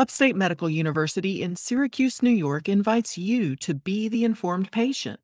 Upstate 0.00 0.34
Medical 0.34 0.70
University 0.70 1.42
in 1.42 1.56
Syracuse, 1.56 2.22
New 2.22 2.30
York 2.30 2.70
invites 2.70 3.18
you 3.18 3.54
to 3.56 3.74
be 3.74 4.08
the 4.08 4.24
informed 4.24 4.72
patient. 4.72 5.20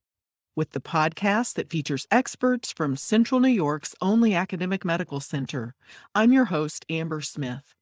With 0.54 0.72
the 0.72 0.83
podcast 0.83 1.54
that 1.54 1.71
features 1.71 2.06
experts 2.10 2.75
from 2.75 2.94
Central 2.94 3.41
New 3.41 3.49
York's 3.49 3.94
only 4.02 4.34
academic 4.34 4.84
medical 4.84 5.18
center, 5.18 5.75
I'm 6.15 6.31
your 6.31 6.44
host, 6.44 6.84
Amber 6.91 7.23
Smith. 7.23 7.75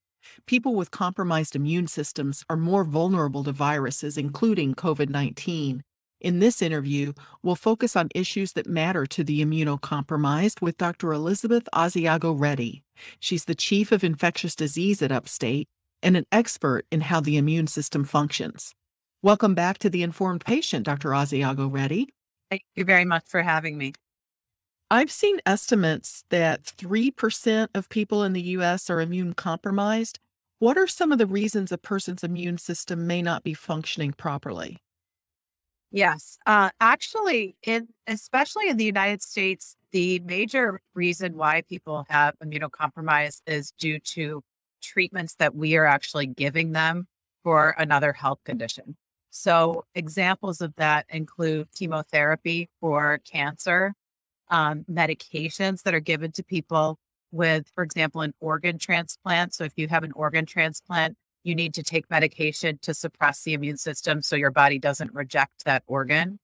People 0.46 0.76
with 0.76 0.92
compromised 0.92 1.56
immune 1.56 1.88
systems 1.88 2.44
are 2.48 2.56
more 2.56 2.84
vulnerable 2.84 3.42
to 3.42 3.50
viruses, 3.50 4.16
including 4.16 4.76
COVID 4.76 5.08
19. 5.08 5.82
In 6.20 6.38
this 6.38 6.62
interview, 6.62 7.12
we'll 7.42 7.56
focus 7.56 7.96
on 7.96 8.08
issues 8.14 8.52
that 8.52 8.68
matter 8.68 9.04
to 9.04 9.24
the 9.24 9.44
immunocompromised 9.44 10.62
with 10.62 10.78
Dr. 10.78 11.12
Elizabeth 11.12 11.68
Asiago 11.74 12.38
Reddy. 12.38 12.84
She's 13.18 13.46
the 13.46 13.56
Chief 13.56 13.90
of 13.90 14.04
Infectious 14.04 14.54
Disease 14.54 15.02
at 15.02 15.10
Upstate 15.10 15.66
and 16.04 16.16
an 16.16 16.26
expert 16.30 16.84
in 16.92 17.00
how 17.00 17.20
the 17.20 17.38
immune 17.38 17.66
system 17.66 18.04
functions. 18.04 18.74
Welcome 19.22 19.54
back 19.54 19.78
to 19.78 19.88
The 19.88 20.02
Informed 20.02 20.44
Patient, 20.44 20.84
Dr. 20.84 21.08
Asiago 21.08 21.72
Reddy. 21.72 22.10
Thank 22.50 22.62
you 22.76 22.84
very 22.84 23.06
much 23.06 23.24
for 23.26 23.42
having 23.42 23.78
me. 23.78 23.94
I've 24.90 25.10
seen 25.10 25.40
estimates 25.46 26.24
that 26.28 26.62
3% 26.62 27.68
of 27.74 27.88
people 27.88 28.22
in 28.22 28.34
the 28.34 28.42
US 28.42 28.90
are 28.90 29.00
immune 29.00 29.32
compromised. 29.32 30.20
What 30.58 30.76
are 30.76 30.86
some 30.86 31.10
of 31.10 31.18
the 31.18 31.26
reasons 31.26 31.72
a 31.72 31.78
person's 31.78 32.22
immune 32.22 32.58
system 32.58 33.06
may 33.06 33.22
not 33.22 33.42
be 33.42 33.54
functioning 33.54 34.12
properly? 34.12 34.78
Yes. 35.90 36.38
Uh, 36.44 36.70
actually, 36.80 37.56
in, 37.66 37.88
especially 38.06 38.68
in 38.68 38.76
the 38.76 38.84
United 38.84 39.22
States, 39.22 39.74
the 39.90 40.18
major 40.20 40.80
reason 40.92 41.36
why 41.36 41.62
people 41.62 42.04
have 42.10 42.34
immunocompromised 42.44 43.40
is 43.46 43.72
due 43.78 44.00
to 44.00 44.42
treatments 44.84 45.34
that 45.36 45.54
we 45.54 45.76
are 45.76 45.86
actually 45.86 46.26
giving 46.26 46.72
them 46.72 47.06
for 47.42 47.74
another 47.78 48.12
health 48.12 48.38
condition. 48.44 48.96
So, 49.30 49.84
examples 49.94 50.60
of 50.60 50.74
that 50.76 51.06
include 51.08 51.68
chemotherapy 51.76 52.68
for 52.80 53.18
cancer, 53.18 53.94
um, 54.48 54.84
medications 54.90 55.82
that 55.82 55.94
are 55.94 56.00
given 56.00 56.30
to 56.32 56.44
people 56.44 56.98
with, 57.32 57.66
for 57.74 57.82
example, 57.82 58.20
an 58.20 58.32
organ 58.38 58.78
transplant. 58.78 59.52
So, 59.52 59.64
if 59.64 59.72
you 59.76 59.88
have 59.88 60.04
an 60.04 60.12
organ 60.12 60.46
transplant, 60.46 61.16
you 61.42 61.54
need 61.54 61.74
to 61.74 61.82
take 61.82 62.08
medication 62.10 62.78
to 62.82 62.94
suppress 62.94 63.42
the 63.42 63.54
immune 63.54 63.76
system 63.76 64.22
so 64.22 64.36
your 64.36 64.52
body 64.52 64.78
doesn't 64.78 65.12
reject 65.12 65.64
that 65.64 65.82
organ. 65.88 66.38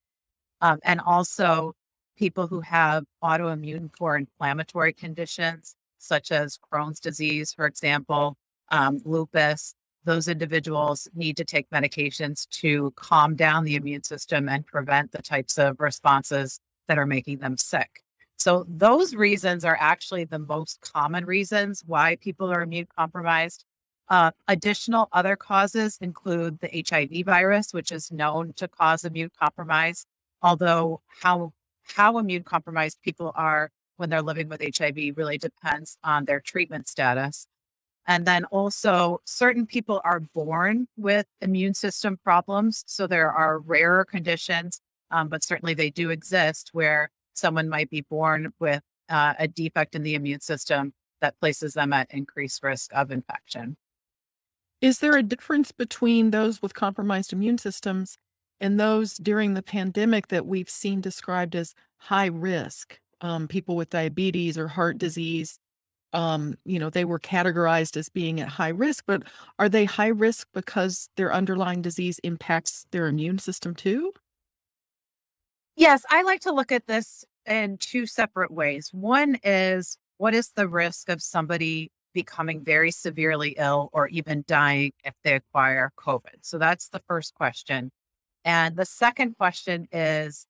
Um, 0.60 0.80
and 0.82 1.00
also, 1.00 1.74
people 2.16 2.48
who 2.48 2.60
have 2.60 3.04
autoimmune 3.22 3.90
or 4.00 4.16
inflammatory 4.16 4.92
conditions 4.92 5.76
such 6.00 6.32
as 6.32 6.58
Crohn's 6.58 7.00
disease, 7.00 7.52
for 7.52 7.66
example, 7.66 8.36
um, 8.70 9.00
lupus, 9.04 9.74
those 10.04 10.28
individuals 10.28 11.08
need 11.14 11.36
to 11.36 11.44
take 11.44 11.68
medications 11.70 12.48
to 12.48 12.92
calm 12.96 13.36
down 13.36 13.64
the 13.64 13.76
immune 13.76 14.02
system 14.02 14.48
and 14.48 14.66
prevent 14.66 15.12
the 15.12 15.22
types 15.22 15.58
of 15.58 15.78
responses 15.78 16.58
that 16.88 16.98
are 16.98 17.06
making 17.06 17.38
them 17.38 17.56
sick. 17.56 18.02
So, 18.36 18.64
those 18.66 19.14
reasons 19.14 19.64
are 19.66 19.76
actually 19.78 20.24
the 20.24 20.38
most 20.38 20.80
common 20.80 21.26
reasons 21.26 21.84
why 21.86 22.16
people 22.16 22.50
are 22.50 22.62
immune 22.62 22.88
compromised. 22.96 23.66
Uh, 24.08 24.30
additional 24.48 25.08
other 25.12 25.36
causes 25.36 25.98
include 26.00 26.58
the 26.60 26.84
HIV 26.88 27.26
virus, 27.26 27.74
which 27.74 27.92
is 27.92 28.10
known 28.10 28.54
to 28.54 28.66
cause 28.66 29.04
immune 29.04 29.30
compromise. 29.38 30.06
Although 30.42 31.02
how 31.22 31.52
how 31.96 32.18
immune 32.18 32.44
compromised 32.44 33.02
people 33.02 33.32
are 33.34 33.70
when 34.00 34.10
they're 34.10 34.22
living 34.22 34.48
with 34.48 34.62
HIV 34.76 35.16
really 35.16 35.38
depends 35.38 35.98
on 36.02 36.24
their 36.24 36.40
treatment 36.40 36.88
status. 36.88 37.46
And 38.06 38.26
then 38.26 38.44
also, 38.46 39.20
certain 39.24 39.66
people 39.66 40.00
are 40.04 40.20
born 40.20 40.88
with 40.96 41.26
immune 41.40 41.74
system 41.74 42.16
problems. 42.16 42.82
So 42.86 43.06
there 43.06 43.30
are 43.30 43.58
rarer 43.58 44.04
conditions, 44.04 44.80
um, 45.10 45.28
but 45.28 45.44
certainly 45.44 45.74
they 45.74 45.90
do 45.90 46.10
exist 46.10 46.70
where 46.72 47.10
someone 47.34 47.68
might 47.68 47.90
be 47.90 48.00
born 48.00 48.52
with 48.58 48.82
uh, 49.08 49.34
a 49.38 49.46
defect 49.46 49.94
in 49.94 50.02
the 50.02 50.14
immune 50.14 50.40
system 50.40 50.94
that 51.20 51.38
places 51.38 51.74
them 51.74 51.92
at 51.92 52.10
increased 52.10 52.62
risk 52.62 52.90
of 52.94 53.10
infection. 53.10 53.76
Is 54.80 55.00
there 55.00 55.16
a 55.16 55.22
difference 55.22 55.72
between 55.72 56.30
those 56.30 56.62
with 56.62 56.72
compromised 56.72 57.32
immune 57.32 57.58
systems 57.58 58.16
and 58.58 58.80
those 58.80 59.18
during 59.18 59.52
the 59.54 59.62
pandemic 59.62 60.28
that 60.28 60.46
we've 60.46 60.70
seen 60.70 61.02
described 61.02 61.54
as 61.54 61.74
high 61.98 62.26
risk? 62.26 62.98
Um, 63.22 63.48
people 63.48 63.76
with 63.76 63.90
diabetes 63.90 64.56
or 64.56 64.68
heart 64.68 64.96
disease 64.96 65.58
um, 66.12 66.56
you 66.64 66.78
know, 66.78 66.90
they 66.90 67.04
were 67.04 67.18
categorized 67.18 67.96
as 67.96 68.08
being 68.08 68.40
at 68.40 68.48
high 68.48 68.68
risk, 68.68 69.04
but 69.06 69.22
are 69.58 69.68
they 69.68 69.84
high 69.84 70.08
risk 70.08 70.48
because 70.52 71.08
their 71.16 71.32
underlying 71.32 71.82
disease 71.82 72.18
impacts 72.24 72.86
their 72.90 73.06
immune 73.06 73.38
system 73.38 73.74
too? 73.74 74.12
Yes, 75.76 76.04
I 76.10 76.22
like 76.22 76.40
to 76.40 76.52
look 76.52 76.72
at 76.72 76.86
this 76.86 77.24
in 77.46 77.78
two 77.78 78.06
separate 78.06 78.50
ways. 78.50 78.90
One 78.92 79.38
is 79.44 79.96
what 80.18 80.34
is 80.34 80.50
the 80.50 80.68
risk 80.68 81.08
of 81.08 81.22
somebody 81.22 81.90
becoming 82.12 82.64
very 82.64 82.90
severely 82.90 83.54
ill 83.56 83.88
or 83.92 84.08
even 84.08 84.44
dying 84.46 84.92
if 85.04 85.14
they 85.22 85.36
acquire 85.36 85.92
COVID? 85.96 86.42
So 86.42 86.58
that's 86.58 86.88
the 86.88 87.00
first 87.06 87.34
question. 87.34 87.92
And 88.44 88.76
the 88.76 88.84
second 88.84 89.36
question 89.38 89.86
is 89.92 90.46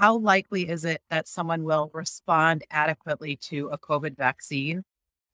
how 0.00 0.16
likely 0.16 0.66
is 0.66 0.86
it 0.86 1.02
that 1.10 1.28
someone 1.28 1.62
will 1.62 1.90
respond 1.92 2.64
adequately 2.70 3.36
to 3.36 3.68
a 3.68 3.76
COVID 3.76 4.16
vaccine? 4.16 4.82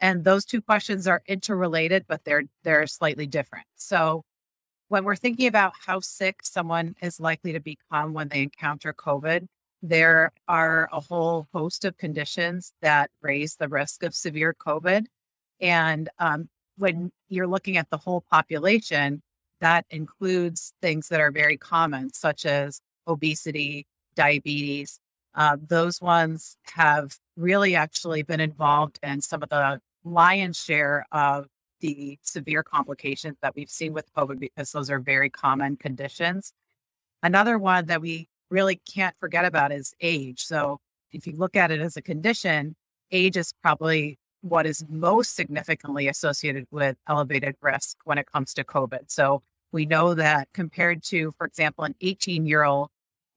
And 0.00 0.25
those 0.25 0.44
two 0.44 0.60
questions 0.60 1.06
are 1.06 1.22
interrelated, 1.28 2.04
but 2.09 2.25
they're 2.25 2.43
they're 2.65 2.88
slightly 2.88 3.28
different. 3.28 3.66
So 3.76 4.25
when 4.88 5.05
we're 5.05 5.15
thinking 5.15 5.47
about 5.47 5.72
how 5.87 6.00
sick 6.00 6.41
someone 6.43 6.97
is 7.00 7.21
likely 7.21 7.53
to 7.53 7.60
become 7.60 8.12
when 8.12 8.28
they 8.28 8.43
encounter 8.43 8.93
COVID, 8.93 9.47
there 9.82 10.32
are 10.49 10.88
a 10.93 11.00
whole 11.00 11.47
host 11.55 11.84
of 11.84 11.97
conditions 11.97 12.72
that 12.82 13.10
raise 13.22 13.55
the 13.55 13.69
risk 13.69 14.03
of 14.03 14.16
severe 14.16 14.53
COVID. 14.53 15.06
And 15.60 16.09
um, 16.19 16.49
when 16.76 17.12
you're 17.28 17.47
looking 17.47 17.76
at 17.76 17.91
the 17.91 17.99
whole 17.99 18.25
population, 18.32 19.22
that 19.60 19.87
includes 19.91 20.72
things 20.82 21.09
that 21.09 21.21
are 21.21 21.31
very 21.31 21.56
common, 21.56 22.12
such 22.12 22.44
as 22.44 22.81
obesity, 23.06 23.87
diabetes. 24.16 24.99
Uh, 25.34 25.56
those 25.69 26.00
ones 26.00 26.56
have 26.75 27.16
really 27.37 27.75
actually 27.77 28.22
been 28.22 28.41
involved 28.41 28.99
in 29.03 29.21
some 29.21 29.43
of 29.43 29.49
the 29.50 29.81
lion's 30.04 30.59
share 30.59 31.06
of 31.12 31.47
the 31.81 32.19
severe 32.22 32.62
complications 32.62 33.37
that 33.43 33.55
we've 33.55 33.71
seen 33.71 33.93
with 33.93 34.12
COVID 34.15 34.41
because 34.41 34.72
those 34.72 34.91
are 34.91 34.99
very 34.99 35.28
common 35.28 35.76
conditions. 35.76 36.53
Another 37.22 37.59
one 37.59 37.87
that 37.87 38.00
we 38.00 38.28
really 38.50 38.81
can't 38.93 39.15
forget 39.19 39.44
about 39.44 39.72
is 39.72 39.94
age. 40.00 40.44
So, 40.44 40.81
if 41.12 41.26
you 41.26 41.34
look 41.37 41.56
at 41.56 41.71
it 41.71 41.81
as 41.81 41.97
a 41.97 42.03
condition, 42.03 42.76
age 43.10 43.37
is 43.37 43.53
probably 43.62 44.19
what 44.43 44.66
is 44.66 44.84
most 44.88 45.34
significantly 45.34 46.09
associated 46.09 46.66
with 46.71 46.97
elevated 47.09 47.56
risk 47.60 47.99
when 48.05 48.19
it 48.19 48.26
comes 48.31 48.55
to 48.55 48.65
COVID. 48.65 49.10
So, 49.10 49.43
we 49.72 49.87
know 49.87 50.15
that 50.15 50.49
compared 50.55 51.03
to, 51.05 51.32
for 51.32 51.47
example, 51.47 51.84
an 51.84 51.94
18 52.00 52.47
year 52.47 52.65
old, 52.65 52.88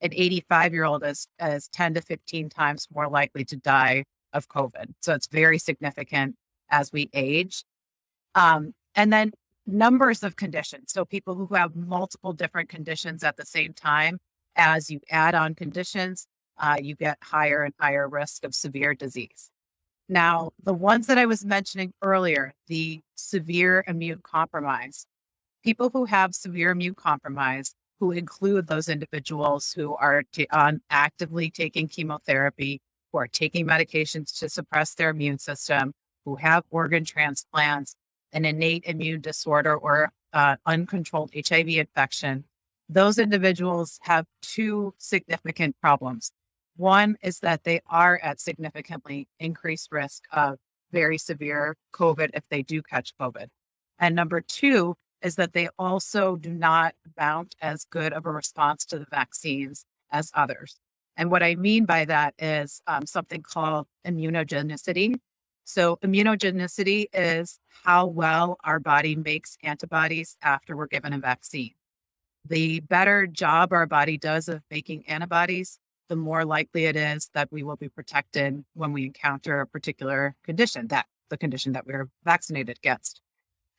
an 0.01 0.11
85 0.13 0.73
year 0.73 0.85
old 0.85 1.03
is, 1.03 1.27
is 1.41 1.67
10 1.69 1.95
to 1.95 2.01
15 2.01 2.49
times 2.49 2.87
more 2.93 3.09
likely 3.09 3.43
to 3.45 3.55
die 3.55 4.05
of 4.33 4.47
COVID. 4.47 4.93
So, 5.01 5.13
it's 5.13 5.27
very 5.27 5.57
significant 5.57 6.35
as 6.69 6.91
we 6.91 7.09
age. 7.13 7.63
Um, 8.35 8.73
and 8.95 9.11
then 9.11 9.31
numbers 9.65 10.23
of 10.23 10.35
conditions. 10.35 10.91
So 10.91 11.05
people 11.05 11.35
who 11.35 11.53
have 11.55 11.75
multiple 11.75 12.33
different 12.33 12.69
conditions 12.69 13.23
at 13.23 13.37
the 13.37 13.45
same 13.45 13.73
time, 13.73 14.19
as 14.55 14.89
you 14.89 14.99
add 15.09 15.35
on 15.35 15.55
conditions, 15.55 16.27
uh, 16.57 16.77
you 16.81 16.95
get 16.95 17.17
higher 17.23 17.63
and 17.63 17.73
higher 17.79 18.07
risk 18.07 18.43
of 18.43 18.53
severe 18.53 18.93
disease. 18.93 19.49
Now, 20.09 20.51
the 20.61 20.73
ones 20.73 21.07
that 21.07 21.17
I 21.17 21.25
was 21.25 21.45
mentioning 21.45 21.93
earlier, 22.01 22.53
the 22.67 23.01
severe 23.15 23.83
immune 23.87 24.21
compromise, 24.23 25.05
people 25.63 25.91
who 25.91 26.05
have 26.05 26.33
severe 26.33 26.71
immune 26.71 26.95
compromise, 26.95 27.73
who 27.99 28.11
include 28.11 28.67
those 28.67 28.89
individuals 28.89 29.73
who 29.73 29.95
are 29.95 30.23
t- 30.31 30.47
on 30.51 30.81
actively 30.89 31.49
taking 31.49 31.87
chemotherapy, 31.87 32.81
who 33.11 33.19
are 33.19 33.27
taking 33.27 33.65
medications 33.65 34.37
to 34.39 34.49
suppress 34.49 34.95
their 34.95 35.09
immune 35.09 35.39
system, 35.39 35.93
who 36.25 36.35
have 36.35 36.63
organ 36.69 37.03
transplants, 37.03 37.95
an 38.31 38.45
innate 38.45 38.83
immune 38.85 39.21
disorder, 39.21 39.75
or 39.75 40.11
uh, 40.33 40.55
uncontrolled 40.65 41.31
HIV 41.33 41.69
infection, 41.69 42.45
those 42.87 43.17
individuals 43.17 43.99
have 44.03 44.25
two 44.41 44.93
significant 44.97 45.75
problems. 45.81 46.31
One 46.75 47.17
is 47.21 47.39
that 47.39 47.63
they 47.63 47.81
are 47.87 48.19
at 48.23 48.39
significantly 48.39 49.27
increased 49.39 49.91
risk 49.91 50.23
of 50.31 50.57
very 50.91 51.17
severe 51.17 51.75
COVID 51.93 52.29
if 52.33 52.43
they 52.49 52.63
do 52.63 52.81
catch 52.81 53.13
COVID. 53.19 53.47
And 53.99 54.15
number 54.15 54.41
two 54.41 54.95
is 55.21 55.35
that 55.35 55.53
they 55.53 55.69
also 55.77 56.35
do 56.35 56.51
not 56.51 56.95
mount 57.17 57.55
as 57.61 57.85
good 57.89 58.13
of 58.13 58.25
a 58.25 58.31
response 58.31 58.85
to 58.85 58.99
the 58.99 59.07
vaccines 59.09 59.85
as 60.11 60.31
others. 60.33 60.77
And 61.17 61.29
what 61.29 61.43
I 61.43 61.55
mean 61.55 61.85
by 61.85 62.05
that 62.05 62.33
is 62.39 62.81
um, 62.87 63.05
something 63.05 63.41
called 63.41 63.87
immunogenicity, 64.07 65.15
So, 65.65 65.97
immunogenicity 65.97 67.07
is 67.13 67.59
how 67.83 68.07
well 68.07 68.57
our 68.63 68.79
body 68.79 69.15
makes 69.15 69.57
antibodies 69.61 70.37
after 70.41 70.75
we're 70.75 70.87
given 70.87 71.13
a 71.13 71.19
vaccine. 71.19 71.73
The 72.47 72.79
better 72.79 73.27
job 73.27 73.73
our 73.73 73.85
body 73.85 74.17
does 74.17 74.47
of 74.47 74.61
making 74.71 75.07
antibodies, 75.07 75.77
the 76.07 76.15
more 76.15 76.45
likely 76.45 76.85
it 76.85 76.95
is 76.95 77.29
that 77.33 77.51
we 77.51 77.63
will 77.63 77.75
be 77.75 77.89
protected 77.89 78.63
when 78.73 78.93
we 78.93 79.05
encounter 79.05 79.59
a 79.59 79.67
particular 79.67 80.35
condition, 80.43 80.87
that 80.87 81.05
the 81.29 81.37
condition 81.37 81.73
that 81.73 81.85
we're 81.85 82.09
vaccinated 82.23 82.77
against. 82.77 83.21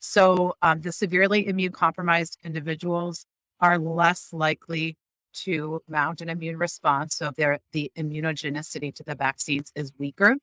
So, 0.01 0.55
um, 0.63 0.81
the 0.81 0.93
severely 0.93 1.47
immune 1.47 1.73
compromised 1.73 2.39
individuals 2.43 3.27
are 3.61 3.79
less 3.79 4.33
likely 4.33 4.97
to 5.33 5.83
mount 5.89 6.21
an 6.23 6.29
immune 6.29 6.57
response. 6.57 7.15
So, 7.17 7.31
their 7.37 7.61
the 7.73 7.93
immunogenicity 7.97 8.95
to 8.95 9.05
the 9.05 9.15
vaccines 9.15 9.71
is 9.77 9.93
weaker. 9.99 10.37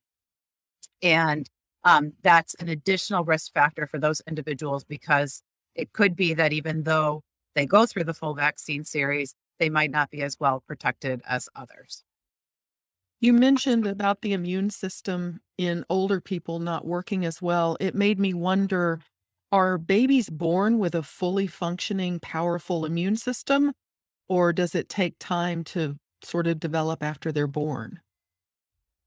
And 1.02 1.50
um, 1.84 2.14
that's 2.22 2.54
an 2.56 2.70
additional 2.70 3.24
risk 3.24 3.54
factor 3.54 3.88
for 3.88 4.00
those 4.00 4.22
individuals 4.28 4.84
because 4.84 5.42
it 5.76 5.94
could 5.94 6.16
be 6.16 6.34
that 6.36 6.54
even 6.54 6.84
though 6.84 7.24
they 7.56 7.66
go 7.66 7.86
through 7.86 8.04
the 8.04 8.14
full 8.14 8.36
vaccine 8.36 8.84
series, 8.84 9.34
they 9.60 9.70
might 9.70 9.92
not 9.92 10.12
be 10.12 10.22
as 10.22 10.38
well 10.40 10.64
protected 10.68 11.22
as 11.28 11.50
others. 11.56 12.04
You 13.20 13.34
mentioned 13.34 13.88
about 13.88 14.22
the 14.22 14.34
immune 14.34 14.70
system 14.70 15.40
in 15.58 15.84
older 15.90 16.22
people 16.22 16.60
not 16.60 16.86
working 16.86 17.26
as 17.26 17.42
well. 17.42 17.76
It 17.80 17.96
made 17.96 18.20
me 18.20 18.34
wonder 18.34 19.00
are 19.52 19.78
babies 19.78 20.30
born 20.30 20.78
with 20.80 20.96
a 20.96 21.04
fully 21.04 21.48
functioning, 21.48 22.20
powerful 22.20 22.86
immune 22.86 23.16
system, 23.16 23.74
or 24.28 24.52
does 24.54 24.76
it 24.76 24.90
take 24.90 25.16
time 25.20 25.64
to 25.64 25.98
sort 26.24 26.48
of 26.48 26.60
develop 26.60 27.04
after 27.04 27.32
they're 27.32 27.48
born? 27.48 28.02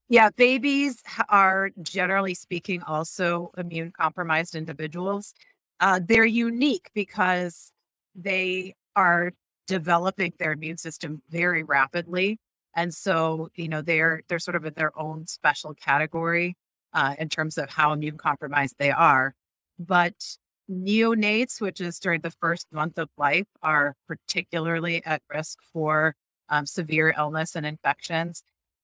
Yeah, 0.08 0.30
babies 0.36 1.02
are 1.28 1.70
generally 1.82 2.34
speaking 2.34 2.82
also 2.82 3.52
immune 3.56 3.92
compromised 3.92 4.56
individuals. 4.56 5.34
Uh, 5.78 6.00
they're 6.04 6.24
unique 6.24 6.90
because 6.94 7.70
they 8.14 8.74
are 8.96 9.32
developing 9.68 10.32
their 10.38 10.52
immune 10.52 10.78
system 10.78 11.22
very 11.30 11.62
rapidly. 11.62 12.38
And 12.74 12.92
so, 12.92 13.50
you 13.54 13.68
know, 13.68 13.82
they're 13.82 14.22
they're 14.28 14.38
sort 14.40 14.56
of 14.56 14.64
in 14.64 14.74
their 14.74 14.96
own 14.98 15.26
special 15.26 15.74
category 15.74 16.56
uh, 16.92 17.14
in 17.18 17.28
terms 17.28 17.56
of 17.56 17.70
how 17.70 17.92
immune 17.92 18.18
compromised 18.18 18.76
they 18.78 18.90
are. 18.90 19.34
But 19.80 20.36
neonates, 20.70 21.60
which 21.60 21.80
is 21.80 21.98
during 21.98 22.20
the 22.20 22.30
first 22.30 22.66
month 22.70 22.98
of 22.98 23.08
life, 23.16 23.46
are 23.62 23.96
particularly 24.06 25.04
at 25.06 25.22
risk 25.32 25.58
for 25.72 26.14
um, 26.50 26.66
severe 26.66 27.14
illness 27.16 27.56
and 27.56 27.64
infections. 27.64 28.42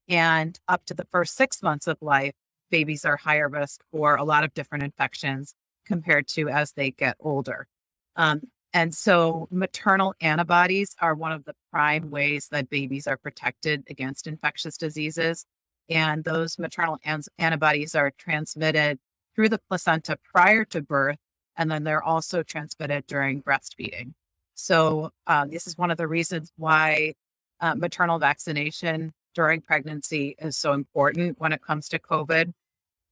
And 0.08 0.58
up 0.66 0.87
to 0.87 0.94
the 0.94 1.06
first 1.10 1.37
six 1.37 1.62
months 1.62 1.87
of 1.87 1.98
life, 2.00 2.32
babies 2.70 3.04
are 3.04 3.19
higher 3.19 3.48
risk 3.48 3.82
for 3.93 4.16
a 4.16 4.25
lot 4.25 4.43
of 4.43 4.54
different 4.54 4.84
infections 4.84 5.54
compared 5.84 6.26
to 6.28 6.48
as 6.48 6.72
they 6.72 6.90
get 6.90 7.16
older. 7.20 7.66
Um, 8.16 8.43
and 8.72 8.94
so 8.94 9.48
maternal 9.50 10.14
antibodies 10.20 10.96
are 11.00 11.14
one 11.14 11.32
of 11.32 11.44
the 11.44 11.54
prime 11.70 12.10
ways 12.10 12.48
that 12.50 12.70
babies 12.70 13.06
are 13.06 13.16
protected 13.16 13.84
against 13.88 14.26
infectious 14.26 14.76
diseases. 14.76 15.44
And 15.88 16.25
those 16.25 16.58
maternal 16.58 16.98
an- 17.04 17.22
antibodies 17.38 17.94
are 17.94 18.12
transmitted 18.19 18.98
through 19.37 19.50
the 19.50 19.61
placenta 19.69 20.19
prior 20.33 20.65
to 20.65 20.83
birth, 20.83 21.19
and 21.56 21.71
then 21.71 21.85
they're 21.85 22.03
also 22.03 22.43
transmitted 22.43 23.06
during 23.06 23.43
breastfeeding. 23.43 24.15
So, 24.55 25.11
uh, 25.27 25.44
this 25.44 25.67
is 25.67 25.77
one 25.77 25.91
of 25.91 25.99
the 25.99 26.09
reasons 26.09 26.50
why 26.56 27.12
uh, 27.61 27.75
maternal 27.75 28.19
vaccination 28.19 29.12
during 29.35 29.61
pregnancy 29.61 30.35
is 30.38 30.56
so 30.56 30.73
important 30.73 31.38
when 31.38 31.53
it 31.53 31.62
comes 31.62 31.88
to 31.91 31.99
COVID, 31.99 32.55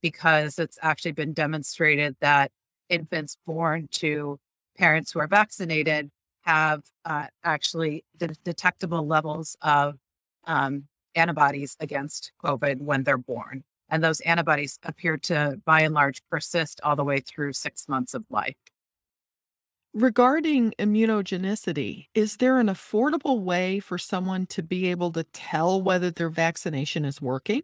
because 0.00 0.58
it's 0.58 0.78
actually 0.80 1.12
been 1.12 1.34
demonstrated 1.34 2.16
that 2.20 2.50
infants 2.88 3.36
born 3.46 3.88
to 3.90 4.38
parents 4.76 5.12
who 5.12 5.20
are 5.20 5.26
vaccinated 5.28 6.10
have 6.42 6.82
uh, 7.04 7.26
actually 7.42 8.04
the 8.18 8.28
detectable 8.44 9.06
levels 9.06 9.56
of 9.62 9.96
um, 10.46 10.84
antibodies 11.14 11.76
against 11.80 12.32
COVID 12.42 12.80
when 12.80 13.04
they're 13.04 13.18
born. 13.18 13.64
And 13.88 14.02
those 14.02 14.20
antibodies 14.20 14.78
appear 14.82 15.16
to, 15.18 15.60
by 15.64 15.80
and 15.80 15.94
large, 15.94 16.22
persist 16.30 16.80
all 16.82 16.96
the 16.96 17.04
way 17.04 17.20
through 17.20 17.52
six 17.52 17.88
months 17.88 18.14
of 18.14 18.24
life. 18.30 18.56
Regarding 19.92 20.72
immunogenicity, 20.78 22.06
is 22.14 22.38
there 22.38 22.58
an 22.58 22.66
affordable 22.66 23.42
way 23.42 23.78
for 23.78 23.96
someone 23.96 24.46
to 24.46 24.62
be 24.62 24.90
able 24.90 25.12
to 25.12 25.22
tell 25.22 25.80
whether 25.80 26.10
their 26.10 26.30
vaccination 26.30 27.04
is 27.04 27.22
working? 27.22 27.62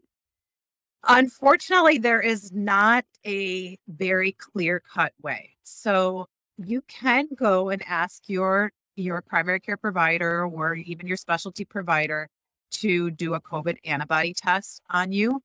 Unfortunately, 1.08 1.99
there 1.99 2.20
is 2.20 2.52
not 2.52 3.05
a 3.26 3.78
very 3.88 4.32
clear 4.32 4.81
cut 4.81 5.12
way. 5.22 5.56
So 5.64 6.26
you 6.58 6.82
can 6.82 7.26
go 7.34 7.70
and 7.70 7.82
ask 7.87 8.28
your 8.28 8.70
your 8.96 9.22
primary 9.22 9.61
care 9.61 9.78
provider 9.78 10.44
or 10.44 10.75
even 10.75 11.06
your 11.06 11.17
specialty 11.17 11.64
provider 11.64 12.28
to 12.70 13.11
do 13.11 13.34
a 13.34 13.40
COVID 13.40 13.76
antibody 13.84 14.34
test 14.34 14.82
on 14.90 15.11
you. 15.11 15.40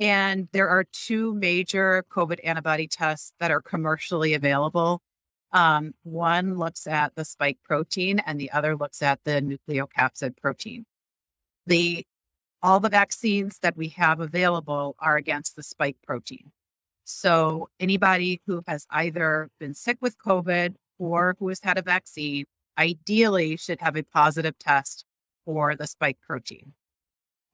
And 0.00 0.48
there 0.52 0.68
are 0.68 0.84
two 0.84 1.34
major 1.34 2.04
COVID 2.10 2.40
antibody 2.42 2.88
tests 2.88 3.32
that 3.38 3.50
are 3.50 3.60
commercially 3.60 4.34
available 4.34 5.02
um, 5.52 5.92
one 6.02 6.56
looks 6.56 6.86
at 6.86 7.14
the 7.14 7.24
spike 7.24 7.58
protein 7.62 8.18
and 8.20 8.40
the 8.40 8.50
other 8.50 8.74
looks 8.74 9.02
at 9.02 9.20
the 9.24 9.58
nucleocapsid 9.68 10.36
protein. 10.38 10.86
The 11.66 12.06
all 12.62 12.80
the 12.80 12.88
vaccines 12.88 13.58
that 13.60 13.76
we 13.76 13.88
have 13.88 14.20
available 14.20 14.94
are 15.00 15.16
against 15.16 15.56
the 15.56 15.64
spike 15.64 15.96
protein. 16.04 16.52
So 17.04 17.68
anybody 17.80 18.40
who 18.46 18.62
has 18.68 18.86
either 18.90 19.50
been 19.58 19.74
sick 19.74 19.98
with 20.00 20.16
COVID 20.16 20.76
or 20.98 21.36
who 21.38 21.48
has 21.48 21.60
had 21.62 21.76
a 21.76 21.82
vaccine 21.82 22.44
ideally 22.78 23.56
should 23.56 23.80
have 23.80 23.96
a 23.96 24.04
positive 24.04 24.58
test 24.58 25.04
for 25.44 25.74
the 25.74 25.88
spike 25.88 26.18
protein. 26.24 26.74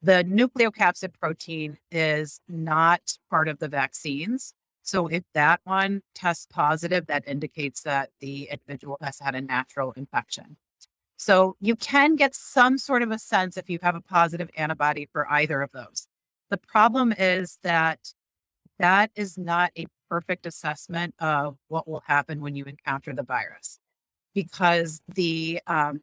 The 0.01 0.23
nucleocapsid 0.23 1.13
protein 1.19 1.77
is 1.91 2.39
not 2.47 3.17
part 3.29 3.47
of 3.47 3.59
the 3.59 3.67
vaccines. 3.67 4.53
So 4.81 5.07
if 5.07 5.23
that 5.33 5.59
one 5.65 6.01
tests 6.15 6.47
positive, 6.49 7.07
that 7.07 7.27
indicates 7.27 7.81
that 7.83 8.09
the 8.21 8.49
individual 8.49 8.97
has 9.01 9.19
had 9.19 9.35
a 9.35 9.41
natural 9.41 9.91
infection. 9.93 10.57
So 11.17 11.57
you 11.59 11.75
can 11.75 12.15
get 12.15 12.33
some 12.33 12.77
sort 12.77 13.01
of 13.01 13.11
a 13.11 13.19
sense 13.19 13.57
if 13.57 13.69
you 13.69 13.79
have 13.81 13.95
a 13.95 14.01
positive 14.01 14.49
antibody 14.55 15.07
for 15.11 15.29
either 15.29 15.61
of 15.61 15.71
those. 15.73 16.07
The 16.49 16.57
problem 16.57 17.13
is 17.17 17.59
that 17.63 18.13
that 18.79 19.11
is 19.15 19.37
not 19.37 19.71
a 19.77 19.85
perfect 20.09 20.45
assessment 20.45 21.13
of 21.19 21.57
what 21.67 21.87
will 21.87 22.03
happen 22.07 22.39
when 22.39 22.55
you 22.55 22.63
encounter 22.63 23.13
the 23.13 23.23
virus 23.23 23.79
because 24.33 25.01
the 25.13 25.59
um, 25.67 26.01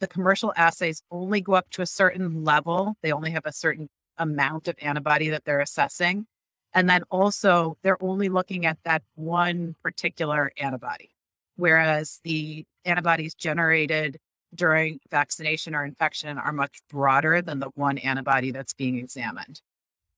the 0.00 0.06
commercial 0.06 0.52
assays 0.56 1.02
only 1.10 1.40
go 1.40 1.54
up 1.54 1.70
to 1.70 1.82
a 1.82 1.86
certain 1.86 2.44
level. 2.44 2.96
They 3.02 3.12
only 3.12 3.30
have 3.32 3.46
a 3.46 3.52
certain 3.52 3.88
amount 4.16 4.68
of 4.68 4.76
antibody 4.80 5.28
that 5.30 5.44
they're 5.44 5.60
assessing. 5.60 6.26
And 6.74 6.88
then 6.88 7.02
also, 7.10 7.76
they're 7.82 8.02
only 8.02 8.28
looking 8.28 8.66
at 8.66 8.78
that 8.84 9.02
one 9.14 9.74
particular 9.82 10.52
antibody, 10.58 11.10
whereas 11.56 12.20
the 12.24 12.66
antibodies 12.84 13.34
generated 13.34 14.18
during 14.54 14.98
vaccination 15.10 15.74
or 15.74 15.84
infection 15.84 16.38
are 16.38 16.52
much 16.52 16.80
broader 16.90 17.42
than 17.42 17.58
the 17.58 17.70
one 17.74 17.98
antibody 17.98 18.50
that's 18.50 18.74
being 18.74 18.98
examined. 18.98 19.60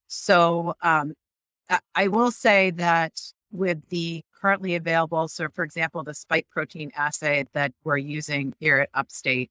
So, 0.07 0.75
um, 0.83 1.15
I 1.95 2.09
will 2.09 2.33
say 2.33 2.71
that 2.73 3.21
with 3.53 3.79
the 3.91 4.25
currently 4.41 4.75
available, 4.75 5.29
so 5.29 5.49
for 5.55 5.63
example, 5.63 6.03
the 6.03 6.15
spike 6.15 6.47
protein 6.51 6.91
assay 6.97 7.45
that 7.53 7.73
we're 7.85 7.97
using 7.97 8.55
here 8.59 8.79
at 8.79 8.91
Upstate, 8.95 9.51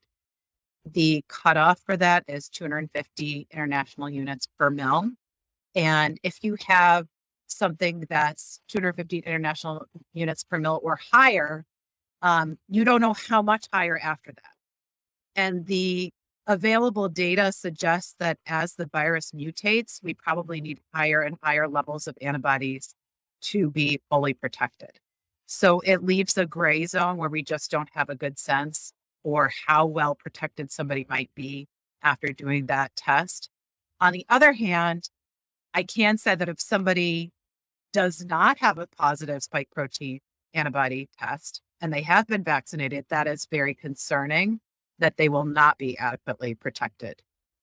the 0.94 1.24
cutoff 1.28 1.80
for 1.86 1.98
that 1.98 2.24
is 2.28 2.50
250 2.50 3.48
international 3.52 4.10
units 4.10 4.48
per 4.58 4.70
mil. 4.70 5.12
And 5.76 6.20
if 6.24 6.44
you 6.44 6.58
have 6.68 7.08
something 7.48 8.06
that's 8.10 8.62
250 8.68 9.20
international 9.20 9.86
units 10.14 10.44
per 10.44 10.60
mil 10.60 10.80
or 10.84 11.00
higher, 11.12 11.66
um, 12.22 12.58
you 12.68 12.84
don't 12.84 13.02
know 13.02 13.14
how 13.14 13.42
much 13.42 13.68
higher 13.72 13.98
after 13.98 14.32
that. 14.32 14.54
And 15.36 15.66
the 15.66 16.12
available 16.48 17.08
data 17.08 17.52
suggests 17.52 18.16
that 18.20 18.38
as 18.48 18.76
the 18.76 18.88
virus 18.88 19.32
mutates, 19.32 20.04
we 20.04 20.14
probably 20.14 20.60
need 20.62 20.80
higher 20.94 21.22
and 21.22 21.38
higher 21.44 21.68
levels 21.68 22.08
of 22.08 22.18
antibodies 22.22 22.96
to 23.42 23.70
be 23.70 24.02
fully 24.10 24.34
protected. 24.34 24.92
So 25.46 25.80
it 25.82 26.04
leaves 26.04 26.38
a 26.38 26.46
gray 26.46 26.86
zone 26.86 27.18
where 27.18 27.30
we 27.30 27.44
just 27.44 27.72
don't 27.72 27.90
have 27.94 28.10
a 28.10 28.16
good 28.16 28.38
sense 28.38 28.94
or 29.24 29.52
how 29.68 29.86
well 29.86 30.16
protected 30.16 30.72
somebody 30.72 31.06
might 31.10 31.30
be 31.36 31.68
after 32.02 32.28
doing 32.28 32.68
that 32.68 32.96
test. 32.96 33.50
On 34.00 34.14
the 34.14 34.26
other 34.30 34.54
hand, 34.54 35.10
I 35.74 35.84
can 35.84 36.18
say 36.18 36.36
that 36.36 36.50
if 36.50 36.60
somebody 36.60 37.32
does 37.92 38.24
not 38.26 38.60
have 38.60 38.78
a 38.78 38.88
positive 38.88 39.44
spike 39.44 39.70
protein 39.72 40.20
antibody 40.54 41.10
test 41.18 41.62
and 41.82 41.94
they 41.94 42.02
have 42.02 42.28
been 42.28 42.44
vaccinated, 42.44 43.06
that 43.10 43.28
is 43.28 43.48
very 43.50 43.74
concerning 43.74 44.60
that 45.00 45.18
they 45.18 45.30
will 45.30 45.46
not 45.46 45.78
be 45.78 45.98
adequately 45.98 46.56
protected. 46.56 47.22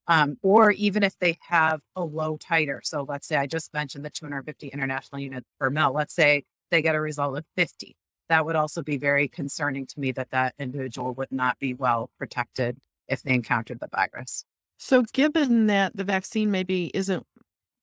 Um, 0.09 0.39
or 0.43 0.71
even 0.71 1.03
if 1.03 1.19
they 1.19 1.37
have 1.49 1.81
a 1.97 2.05
low 2.05 2.39
titer. 2.39 2.79
So 2.83 3.05
let's 3.09 3.27
say 3.27 3.37
I 3.37 3.47
just 3.47 3.75
mentioned 3.75 4.05
the 4.05 4.11
250 4.11 4.69
international 4.69 5.21
units 5.21 5.49
per 5.59 5.69
mil. 5.69 5.93
Let's 5.93 6.15
say 6.15 6.45
they 6.71 6.81
get 6.81 6.95
a 6.95 7.01
result 7.01 7.37
of 7.37 7.45
50. 7.57 7.97
That 8.29 8.45
would 8.45 8.57
also 8.57 8.83
be 8.83 8.97
very 8.97 9.29
concerning 9.29 9.87
to 9.87 10.01
me 10.01 10.13
that 10.13 10.31
that 10.31 10.55
individual 10.59 11.15
would 11.15 11.31
not 11.31 11.59
be 11.59 11.75
well 11.75 12.11
protected 12.19 12.77
if 13.09 13.23
they 13.23 13.35
encountered 13.35 13.81
the 13.81 13.89
virus. 13.89 14.45
So, 14.79 15.03
given 15.13 15.69
that 15.69 15.97
the 15.97 16.05
vaccine 16.05 16.51
maybe 16.51 16.91
isn't 16.93 17.27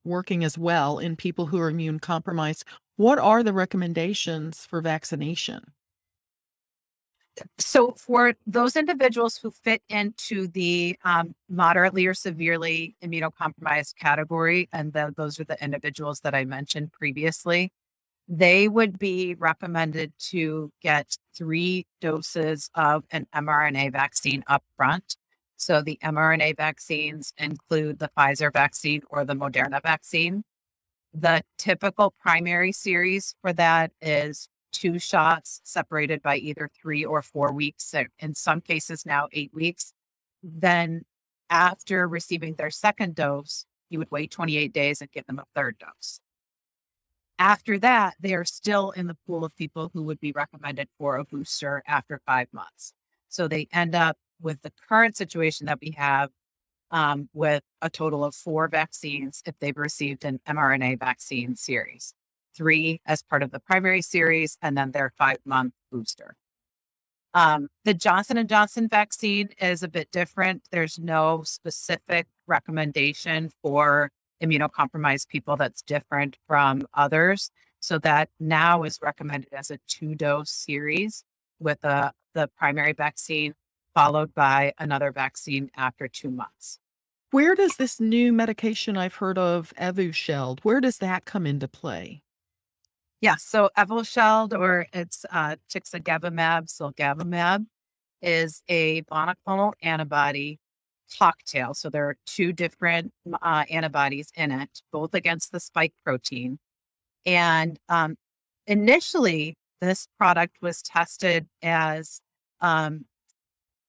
working 0.03 0.43
as 0.43 0.57
well 0.57 0.99
in 0.99 1.15
people 1.15 1.47
who 1.47 1.59
are 1.59 1.69
immune 1.69 1.99
compromised, 1.99 2.65
what 2.97 3.17
are 3.17 3.41
the 3.41 3.53
recommendations 3.53 4.65
for 4.65 4.81
vaccination? 4.81 5.73
So, 7.57 7.93
for 7.93 8.35
those 8.45 8.75
individuals 8.75 9.37
who 9.37 9.49
fit 9.49 9.81
into 9.89 10.47
the 10.47 10.97
um, 11.03 11.33
moderately 11.49 12.05
or 12.05 12.13
severely 12.13 12.95
immunocompromised 13.03 13.95
category, 13.95 14.69
and 14.71 14.93
the, 14.93 15.13
those 15.17 15.39
are 15.39 15.43
the 15.43 15.61
individuals 15.63 16.19
that 16.19 16.35
I 16.35 16.45
mentioned 16.45 16.91
previously, 16.91 17.71
they 18.27 18.67
would 18.67 18.97
be 18.99 19.35
recommended 19.35 20.13
to 20.17 20.71
get 20.81 21.17
three 21.35 21.85
doses 21.99 22.69
of 22.75 23.03
an 23.11 23.27
mRNA 23.35 23.91
vaccine 23.91 24.43
up 24.47 24.63
front. 24.77 25.17
So, 25.57 25.81
the 25.81 25.99
mRNA 26.03 26.57
vaccines 26.57 27.33
include 27.37 27.99
the 27.99 28.09
Pfizer 28.17 28.51
vaccine 28.51 29.01
or 29.09 29.23
the 29.23 29.35
Moderna 29.35 29.81
vaccine. 29.81 30.43
The 31.13 31.43
typical 31.57 32.13
primary 32.19 32.71
series 32.71 33.35
for 33.41 33.53
that 33.53 33.91
is 34.01 34.49
two 34.71 34.99
shots 34.99 35.61
separated 35.63 36.21
by 36.21 36.37
either 36.37 36.69
three 36.81 37.05
or 37.05 37.21
four 37.21 37.53
weeks, 37.53 37.93
in 38.19 38.33
some 38.33 38.61
cases 38.61 39.05
now 39.05 39.27
eight 39.31 39.53
weeks. 39.53 39.93
Then, 40.41 41.03
after 41.49 42.07
receiving 42.07 42.55
their 42.55 42.71
second 42.71 43.15
dose, 43.15 43.65
you 43.89 43.99
would 43.99 44.11
wait 44.11 44.31
28 44.31 44.73
days 44.73 45.01
and 45.01 45.11
give 45.11 45.25
them 45.27 45.39
a 45.39 45.45
third 45.55 45.77
dose. 45.77 46.19
After 47.43 47.77
that, 47.79 48.15
they 48.21 48.35
are 48.35 48.45
still 48.45 48.91
in 48.91 49.07
the 49.07 49.17
pool 49.27 49.43
of 49.43 49.53
people 49.57 49.91
who 49.93 50.03
would 50.03 50.21
be 50.21 50.31
recommended 50.31 50.87
for 50.97 51.17
a 51.17 51.25
booster 51.25 51.83
after 51.85 52.21
five 52.25 52.47
months. 52.53 52.93
So 53.27 53.49
they 53.49 53.67
end 53.73 53.95
up 53.95 54.15
with 54.41 54.61
the 54.61 54.71
current 54.87 55.17
situation 55.17 55.65
that 55.65 55.79
we 55.81 55.93
have 55.97 56.29
um, 56.89 57.27
with 57.33 57.61
a 57.81 57.89
total 57.89 58.23
of 58.23 58.33
four 58.33 58.69
vaccines 58.69 59.43
if 59.45 59.59
they've 59.59 59.75
received 59.75 60.23
an 60.23 60.39
mRNA 60.47 61.01
vaccine 61.01 61.57
series 61.57 62.13
three 62.55 63.01
as 63.05 63.21
part 63.21 63.43
of 63.43 63.51
the 63.51 63.59
primary 63.59 64.01
series, 64.01 64.57
and 64.61 64.77
then 64.77 64.91
their 64.91 65.11
five 65.17 65.39
month 65.43 65.73
booster. 65.91 66.37
Um, 67.33 67.67
the 67.83 67.93
Johnson 67.93 68.37
and 68.37 68.47
Johnson 68.47 68.87
vaccine 68.87 69.49
is 69.59 69.83
a 69.83 69.89
bit 69.89 70.11
different. 70.11 70.69
There's 70.71 70.97
no 70.97 71.41
specific 71.43 72.27
recommendation 72.47 73.51
for 73.61 74.11
immunocompromised 74.43 75.27
people 75.27 75.55
that's 75.55 75.81
different 75.81 76.37
from 76.47 76.85
others. 76.93 77.49
So 77.79 77.97
that 77.99 78.29
now 78.39 78.83
is 78.83 78.99
recommended 79.01 79.53
as 79.53 79.69
a 79.71 79.79
two 79.87 80.15
dose 80.15 80.51
series 80.51 81.23
with 81.59 81.83
a, 81.83 82.13
the 82.33 82.49
primary 82.57 82.93
vaccine 82.93 83.53
followed 83.93 84.33
by 84.33 84.73
another 84.79 85.11
vaccine 85.11 85.69
after 85.75 86.07
two 86.07 86.31
months. 86.31 86.79
Where 87.31 87.55
does 87.55 87.77
this 87.77 87.99
new 87.99 88.31
medication 88.31 88.95
I've 88.95 89.15
heard 89.15 89.37
of, 89.37 89.73
Evusheld, 89.79 90.59
where 90.61 90.79
does 90.79 90.99
that 90.99 91.25
come 91.25 91.47
into 91.47 91.67
play? 91.67 92.21
Yeah, 93.21 93.35
so 93.37 93.69
Evusheld, 93.77 94.57
or 94.57 94.85
it's 94.93 95.25
uh, 95.31 95.55
tixagevimab, 95.69 96.67
cilgavimab, 96.67 97.65
is 98.21 98.61
a 98.69 99.01
monoclonal 99.03 99.73
antibody 99.81 100.59
cocktail. 101.17 101.73
So 101.73 101.89
there 101.89 102.07
are 102.09 102.17
two 102.25 102.53
different 102.53 103.11
uh, 103.41 103.65
antibodies 103.69 104.31
in 104.35 104.51
it, 104.51 104.81
both 104.91 105.13
against 105.13 105.51
the 105.51 105.59
spike 105.59 105.93
protein. 106.03 106.59
And 107.25 107.79
um, 107.89 108.15
initially, 108.67 109.55
this 109.81 110.07
product 110.17 110.57
was 110.61 110.81
tested 110.81 111.47
as 111.61 112.21
um, 112.61 113.05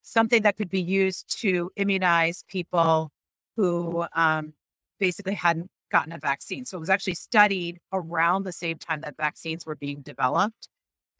something 0.02 0.42
that 0.42 0.56
could 0.56 0.68
be 0.68 0.82
used 0.82 1.40
to 1.40 1.70
immunize 1.76 2.44
people 2.48 3.10
who 3.56 4.04
um, 4.14 4.54
basically 4.98 5.34
hadn't 5.34 5.70
gotten 5.90 6.12
a 6.12 6.18
vaccine. 6.18 6.64
So 6.64 6.76
it 6.76 6.80
was 6.80 6.90
actually 6.90 7.14
studied 7.14 7.78
around 7.92 8.42
the 8.42 8.52
same 8.52 8.78
time 8.78 9.00
that 9.02 9.16
vaccines 9.16 9.64
were 9.64 9.76
being 9.76 10.00
developed. 10.00 10.68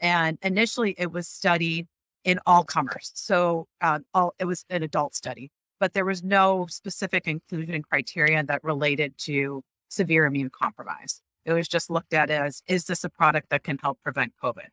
And 0.01 0.39
initially, 0.43 0.95
it 0.99 1.13
was 1.13 1.29
studied 1.29 1.87
in 2.25 2.41
all 2.47 2.65
comers. 2.65 3.13
So 3.15 3.69
uh, 3.81 4.01
all, 4.13 4.35
it 4.39 4.47
was 4.47 4.65
an 4.71 4.83
adult 4.83 5.15
study, 5.15 5.51
but 5.81 5.95
there 5.95 6.05
was 6.05 6.23
no 6.23 6.67
specific 6.69 7.27
inclusion 7.27 7.83
criteria 7.83 8.43
that 8.43 8.63
related 8.65 9.17
to 9.19 9.63
severe 9.89 10.27
immune 10.27 10.51
compromise. 10.51 11.21
It 11.45 11.53
was 11.53 11.69
just 11.69 11.91
looked 11.91 12.15
at 12.15 12.31
as 12.31 12.63
is 12.67 12.85
this 12.85 13.05
a 13.05 13.11
product 13.11 13.51
that 13.51 13.65
can 13.65 13.79
help 13.79 14.01
prevent 14.03 14.33
COVID? 14.43 14.69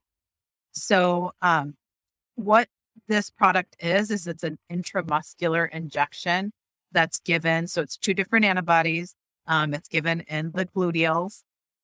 So, 0.72 1.32
um, 1.42 1.76
what 2.36 2.70
this 3.08 3.30
product 3.30 3.76
is, 3.80 4.10
is 4.10 4.26
it's 4.26 4.44
an 4.44 4.58
intramuscular 4.72 5.70
injection 5.70 6.54
that's 6.94 7.20
given. 7.20 7.68
So, 7.68 7.82
it's 7.82 7.98
two 7.98 8.14
different 8.14 8.46
antibodies 8.46 9.16
um, 9.48 9.74
it's 9.74 9.88
given 9.88 10.22
in 10.22 10.52
the 10.54 10.66
gluteals, 10.66 11.44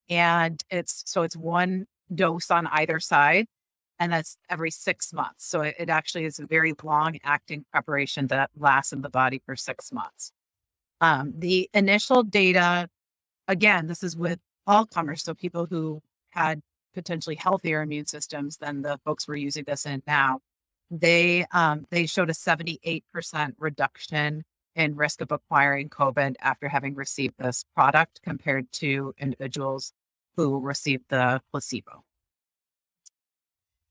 and 0.10 0.64
it's 0.70 1.04
so 1.06 1.24
it's 1.24 1.36
one 1.36 1.86
dose 2.14 2.52
on 2.52 2.68
either 2.68 3.00
side, 3.00 3.48
and 4.00 4.12
that's 4.12 4.38
every 4.50 4.72
six 4.72 5.14
months. 5.14 5.46
So 5.46 5.62
it, 5.62 5.76
it 5.80 5.90
actually 5.90 6.26
is 6.26 6.40
a 6.40 6.46
very 6.46 6.74
long 6.84 7.18
acting 7.24 7.66
preparation 7.72 8.28
that 8.28 8.52
lasts 8.56 8.94
in 8.94 9.02
the 9.02 9.10
body 9.10 9.42
for 9.46 9.56
six 9.56 9.92
months. 9.92 10.32
Um, 11.02 11.34
the 11.38 11.70
initial 11.74 12.24
data, 12.24 12.90
again, 13.48 13.88
this 13.88 14.04
is 14.04 14.16
with 14.16 14.40
all 14.66 14.86
comers, 14.86 15.24
so 15.24 15.34
people 15.34 15.68
who 15.68 16.02
had 16.32 16.62
potentially 16.94 17.36
healthier 17.36 17.82
immune 17.82 18.08
systems 18.08 18.58
than 18.58 18.82
the 18.82 19.00
folks 19.06 19.28
we're 19.28 19.36
using 19.36 19.64
this 19.66 19.86
in 19.86 20.02
now. 20.08 20.40
They 20.90 21.46
um, 21.52 21.86
they 21.92 22.06
showed 22.06 22.30
a 22.30 22.34
78% 22.34 23.04
reduction 23.60 24.44
in 24.76 24.96
risk 24.96 25.22
of 25.22 25.32
acquiring 25.32 25.90
COVID 25.90 26.36
after 26.40 26.70
having 26.70 26.96
received 26.96 27.36
this 27.38 27.66
product 27.76 28.22
compared 28.24 28.72
to 28.74 29.14
individuals 29.20 29.92
who 30.38 30.60
received 30.60 31.06
the 31.10 31.42
placebo. 31.52 32.04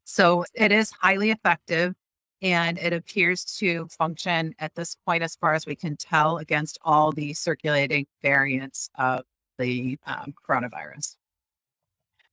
So 0.08 0.44
it 0.54 0.70
is 0.70 0.92
highly 0.92 1.32
effective 1.32 1.94
and 2.40 2.78
it 2.78 2.92
appears 2.92 3.44
to 3.58 3.88
function 3.88 4.54
at 4.60 4.74
this 4.76 4.96
point, 5.04 5.24
as 5.24 5.34
far 5.34 5.54
as 5.54 5.66
we 5.66 5.74
can 5.74 5.96
tell, 5.96 6.38
against 6.38 6.78
all 6.82 7.10
the 7.10 7.34
circulating 7.34 8.06
variants 8.22 8.88
of 8.96 9.24
the 9.58 9.98
um, 10.06 10.32
coronavirus. 10.48 11.16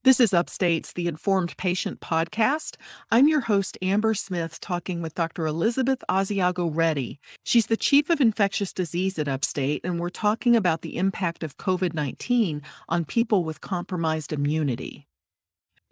This 0.04 0.20
is 0.20 0.32
Upstate's 0.32 0.92
The 0.92 1.08
Informed 1.08 1.56
Patient 1.56 1.98
podcast. 1.98 2.76
I'm 3.10 3.26
your 3.26 3.40
host, 3.40 3.76
Amber 3.82 4.14
Smith, 4.14 4.60
talking 4.60 5.02
with 5.02 5.14
Dr. 5.14 5.44
Elizabeth 5.46 6.04
Asiago 6.08 6.70
Reddy. 6.72 7.18
She's 7.42 7.66
the 7.66 7.76
Chief 7.76 8.08
of 8.08 8.20
Infectious 8.20 8.72
Disease 8.72 9.18
at 9.18 9.26
Upstate, 9.26 9.80
and 9.82 9.98
we're 9.98 10.10
talking 10.10 10.54
about 10.54 10.82
the 10.82 10.96
impact 10.96 11.42
of 11.42 11.56
COVID 11.56 11.92
19 11.92 12.62
on 12.88 13.04
people 13.04 13.42
with 13.42 13.60
compromised 13.60 14.32
immunity. 14.32 15.08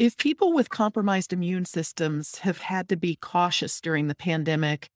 If 0.03 0.17
people 0.17 0.53
with 0.53 0.69
compromised 0.69 1.33
immune 1.33 1.65
systems 1.65 2.39
have 2.39 2.59
had 2.59 2.89
to 2.89 2.97
be 2.97 3.15
cautious 3.15 3.81
during 3.81 4.09
the 4.09 4.17
pandemic 4.17 4.89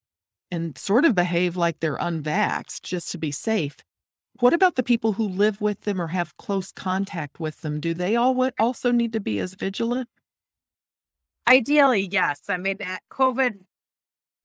and 0.50 0.76
sort 0.76 1.04
of 1.04 1.14
behave 1.14 1.56
like 1.56 1.78
they're 1.78 1.96
unvaxxed 1.96 2.82
just 2.82 3.12
to 3.12 3.18
be 3.18 3.30
safe, 3.30 3.76
what 4.40 4.52
about 4.52 4.74
the 4.74 4.82
people 4.82 5.12
who 5.12 5.28
live 5.28 5.60
with 5.60 5.82
them 5.82 6.02
or 6.02 6.08
have 6.08 6.36
close 6.38 6.72
contact 6.72 7.38
with 7.38 7.60
them? 7.60 7.78
Do 7.78 7.94
they 7.94 8.16
all 8.16 8.50
also 8.58 8.90
need 8.90 9.12
to 9.12 9.20
be 9.20 9.38
as 9.38 9.54
vigilant? 9.54 10.08
Ideally, 11.46 12.08
yes. 12.10 12.40
I 12.48 12.56
mean, 12.56 12.78
COVID, 13.08 13.60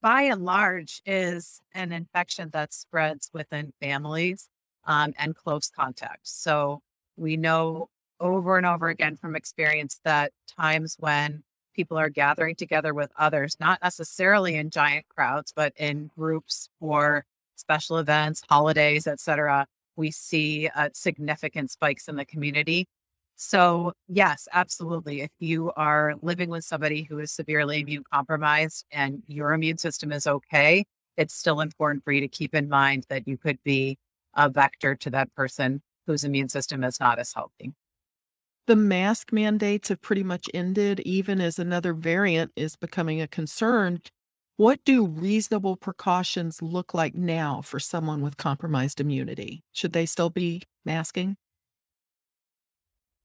by 0.04 0.22
and 0.22 0.46
large, 0.46 1.02
is 1.08 1.60
an 1.74 1.92
infection 1.92 2.52
that 2.54 2.72
spreads 2.72 3.32
within 3.34 3.74
families 3.82 4.48
um, 4.86 5.14
and 5.18 5.36
close 5.36 5.72
contacts. 5.76 6.32
So 6.32 6.84
we 7.18 7.36
know 7.36 7.90
over 8.22 8.56
and 8.56 8.66
over 8.66 8.88
again 8.88 9.18
from 9.18 9.36
experience 9.36 10.00
that 10.06 10.32
times 10.58 10.96
when 11.00 11.44
people 11.76 11.98
are 11.98 12.10
gathering 12.10 12.56
together 12.56 12.94
with 12.94 13.12
others, 13.18 13.58
not 13.60 13.80
necessarily 13.82 14.56
in 14.56 14.70
giant 14.70 15.08
crowds, 15.10 15.52
but 15.54 15.74
in 15.78 16.12
groups 16.18 16.70
for 16.80 17.26
special 17.56 17.98
events, 17.98 18.42
holidays, 18.50 19.08
etc., 19.08 19.66
we 19.96 20.12
see 20.12 20.70
uh, 20.74 20.90
significant 20.94 21.70
spikes 21.70 22.08
in 22.08 22.16
the 22.16 22.26
community. 22.26 22.88
So, 23.36 23.94
yes, 24.08 24.48
absolutely. 24.54 25.22
If 25.22 25.32
you 25.40 25.72
are 25.76 26.16
living 26.22 26.50
with 26.50 26.64
somebody 26.64 27.04
who 27.04 27.20
is 27.20 27.32
severely 27.32 27.82
immune 27.82 28.04
compromised 28.12 28.86
and 28.92 29.24
your 29.28 29.54
immune 29.54 29.78
system 29.78 30.12
is 30.12 30.28
okay, 30.28 30.86
it's 31.18 31.34
still 31.34 31.60
important 31.60 32.04
for 32.04 32.12
you 32.12 32.22
to 32.22 32.28
keep 32.28 32.56
in 32.56 32.70
mind 32.70 33.06
that 33.10 33.28
you 33.28 33.38
could 33.38 33.58
be 33.64 33.98
a 34.36 34.50
vector 34.50 34.96
to 34.96 35.10
that 35.10 35.34
person 35.36 35.82
whose 36.08 36.24
immune 36.24 36.50
system 36.50 36.84
is 36.84 37.00
not 37.00 37.20
as 37.20 37.34
healthy. 37.34 37.74
The 38.68 38.76
mask 38.76 39.32
mandates 39.32 39.90
have 39.90 40.02
pretty 40.02 40.24
much 40.24 40.50
ended, 40.54 41.00
even 41.02 41.42
as 41.42 41.60
another 41.60 41.94
variant 41.94 42.52
is 42.56 42.76
becoming 42.76 43.22
a 43.22 43.28
concern. 43.28 44.02
What 44.58 44.84
do 44.84 45.06
reasonable 45.06 45.78
precautions 45.78 46.62
look 46.62 46.94
like 46.94 47.16
now 47.16 47.62
for 47.62 47.80
someone 47.80 48.22
with 48.22 48.38
compromised 48.38 49.00
immunity? 49.00 49.64
Should 49.72 49.94
they 49.94 50.06
still 50.06 50.30
be 50.30 50.64
masking? 50.86 51.38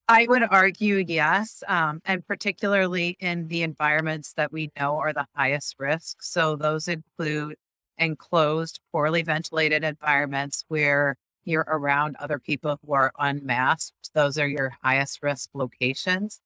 I 0.09 0.27
would 0.29 0.43
argue 0.45 1.05
yes, 1.07 1.65
um, 1.67 2.01
and 2.05 2.25
particularly 2.27 3.17
in 3.19 3.49
the 3.49 3.63
environments 3.63 4.35
that 4.35 4.53
we 4.53 4.71
know 4.79 4.99
are 4.99 5.13
the 5.13 5.27
highest 5.35 5.75
risk. 5.79 6.23
So 6.23 6.55
those 6.57 6.87
include 6.87 7.57
enclosed, 7.99 8.81
poorly 8.93 9.23
ventilated 9.23 9.83
environments 9.83 10.65
where 10.69 11.17
you're 11.47 11.67
around 11.69 12.17
other 12.17 12.39
people 12.39 12.79
who 12.85 12.93
are 12.93 13.13
unmasked. 13.19 14.11
Those 14.15 14.37
are 14.39 14.49
your 14.49 14.75
highest 14.83 15.23
risk 15.23 15.51
locations. 15.55 16.41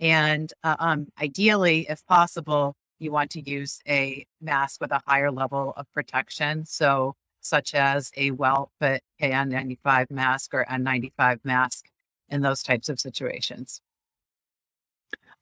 And 0.00 0.52
uh, 0.64 0.76
um, 0.78 1.08
ideally, 1.20 1.86
if 1.88 2.04
possible, 2.06 2.74
you 2.98 3.12
want 3.12 3.30
to 3.32 3.40
use 3.40 3.80
a 3.86 4.26
mask 4.40 4.80
with 4.80 4.92
a 4.92 5.02
higher 5.06 5.30
level 5.30 5.74
of 5.76 5.86
protection. 5.92 6.64
So, 6.64 7.16
such 7.42 7.74
as 7.74 8.10
a 8.16 8.32
well 8.32 8.70
fit 8.80 9.02
KN95 9.20 10.10
mask 10.10 10.54
or 10.54 10.64
N95 10.66 11.40
mask 11.44 11.86
in 12.28 12.42
those 12.42 12.62
types 12.62 12.88
of 12.88 13.00
situations. 13.00 13.80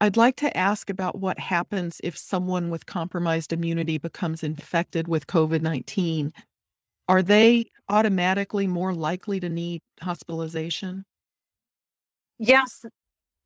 I'd 0.01 0.17
like 0.17 0.37
to 0.37 0.57
ask 0.57 0.91
about 0.91 1.19
what 1.19 1.41
happens 1.41 2.01
if 2.05 2.17
someone 2.17 2.71
with 2.71 2.87
compromised 2.87 3.53
immunity 3.53 3.99
becomes 3.99 4.45
infected 4.45 5.09
with 5.09 5.27
COVID 5.27 5.61
19. 5.61 6.33
Are 7.09 7.23
they 7.23 7.71
automatically 7.89 8.67
more 8.67 8.95
likely 8.95 9.41
to 9.41 9.49
need 9.49 9.83
hospitalization? 10.01 11.05
Yes, 12.39 12.85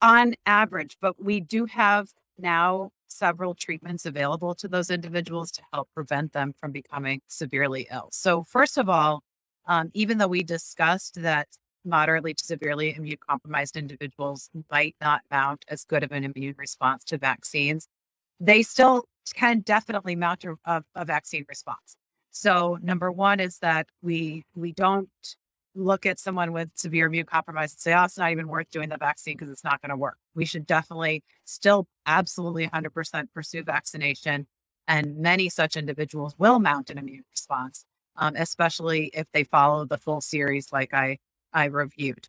on 0.03 0.35
average, 0.47 0.99
but 1.01 1.23
we 1.23 1.41
do 1.41 1.67
have 1.67 2.09
now 2.39 2.91
several 3.09 3.55
treatments 3.55 4.07
available 4.07 4.55
to 4.57 4.69
those 4.69 4.91
individuals 4.91 5.51
to 5.53 5.63
help 5.73 5.89
prevent 5.95 6.33
them 6.33 6.55
from 6.59 6.73
becoming 6.73 7.21
severely 7.29 7.89
ill. 7.93 8.09
So, 8.13 8.45
first 8.45 8.79
of 8.79 8.89
all, 8.89 9.23
um, 9.67 9.91
even 9.95 10.19
though 10.19 10.29
we 10.29 10.43
discussed 10.45 11.23
that 11.23 11.49
moderately 11.85 12.35
to 12.35 12.45
severely 12.45 12.95
immune 12.97 13.19
compromised 13.29 13.77
individuals 13.77 14.51
might 14.71 14.97
not 15.01 15.23
mount 15.31 15.65
as 15.69 15.85
good 15.85 16.05
of 16.05 16.13
an 16.13 16.25
immune 16.25 16.55
response 16.59 17.05
to 17.05 17.19
vaccines, 17.19 17.89
they 18.41 18.63
still 18.63 19.05
can 19.35 19.61
definitely 19.61 20.17
mount 20.17 20.45
a, 20.67 20.83
a 20.95 21.05
vaccine 21.05 21.45
response. 21.49 21.97
So 22.33 22.79
number 22.83 23.13
one 23.13 23.41
is 23.41 23.59
that 23.59 23.87
we 24.01 24.45
we 24.55 24.73
don't 24.73 25.11
look 25.75 26.07
at 26.07 26.19
someone 26.19 26.53
with 26.53 26.71
severe 26.75 27.07
immune 27.07 27.27
compromise 27.27 27.73
and 27.73 27.81
say, 27.81 27.95
oh, 27.95 28.05
it's 28.05 28.19
not 28.19 28.33
even 28.33 28.49
worth 28.49 28.71
doing 28.71 28.89
the 28.89 28.97
vaccine 28.97 29.37
because 29.37 29.51
it's 29.51 29.65
not 29.65 29.81
going 29.81 29.91
to 29.91 29.97
work. 29.97 30.19
We 30.35 30.45
should 30.45 30.67
definitely 30.67 31.23
still 31.45 31.87
absolutely 32.07 32.69
100% 32.69 33.25
pursue 33.33 33.63
vaccination. 33.63 34.47
And 34.89 35.17
many 35.19 35.49
such 35.49 35.77
individuals 35.77 36.35
will 36.39 36.59
mount 36.59 36.91
an 36.91 36.99
immune 36.99 37.25
response, 37.31 37.85
um, 38.17 38.35
especially 38.37 39.11
if 39.15 39.27
they 39.33 39.45
follow 39.45 39.85
the 39.85 39.99
full 39.99 40.21
series 40.21 40.73
like 40.73 40.93
I 40.95 41.19
I 41.53 41.67
reviewed. 41.67 42.29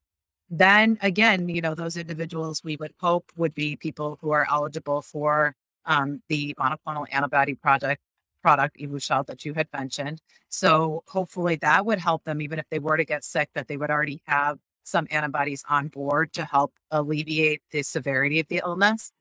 Then 0.50 0.98
again, 1.01 1.48
you 1.50 1.62
know, 1.62 1.75
those 1.75 1.98
individuals 1.98 2.62
we 2.63 2.75
would 2.75 2.93
hope 3.00 3.31
would 3.38 3.55
be 3.55 3.77
people 3.77 4.17
who 4.22 4.31
are 4.31 4.48
eligible 4.51 5.01
for 5.01 5.55
um, 5.86 6.22
the 6.29 6.55
monoclonal 6.60 7.05
antibody 7.12 7.55
project 7.55 8.01
product 8.43 8.77
Evusheld 8.77 9.25
that 9.27 9.45
you 9.45 9.53
had 9.53 9.67
mentioned. 9.73 10.21
So 10.50 11.03
hopefully 11.07 11.55
that 11.62 11.85
would 11.85 12.00
help 12.00 12.25
them, 12.25 12.41
even 12.41 12.59
if 12.59 12.65
they 12.69 12.79
were 12.79 12.97
to 12.97 13.05
get 13.05 13.23
sick, 13.23 13.50
that 13.55 13.67
they 13.67 13.77
would 13.77 13.89
already 13.89 14.21
have 14.27 14.59
some 14.83 15.07
antibodies 15.09 15.63
on 15.69 15.88
board 15.88 16.33
to 16.33 16.43
help 16.45 16.73
alleviate 16.91 17.62
the 17.71 17.81
severity 17.81 18.39
of 18.39 18.47
the 18.50 18.62
illness. 18.63 19.12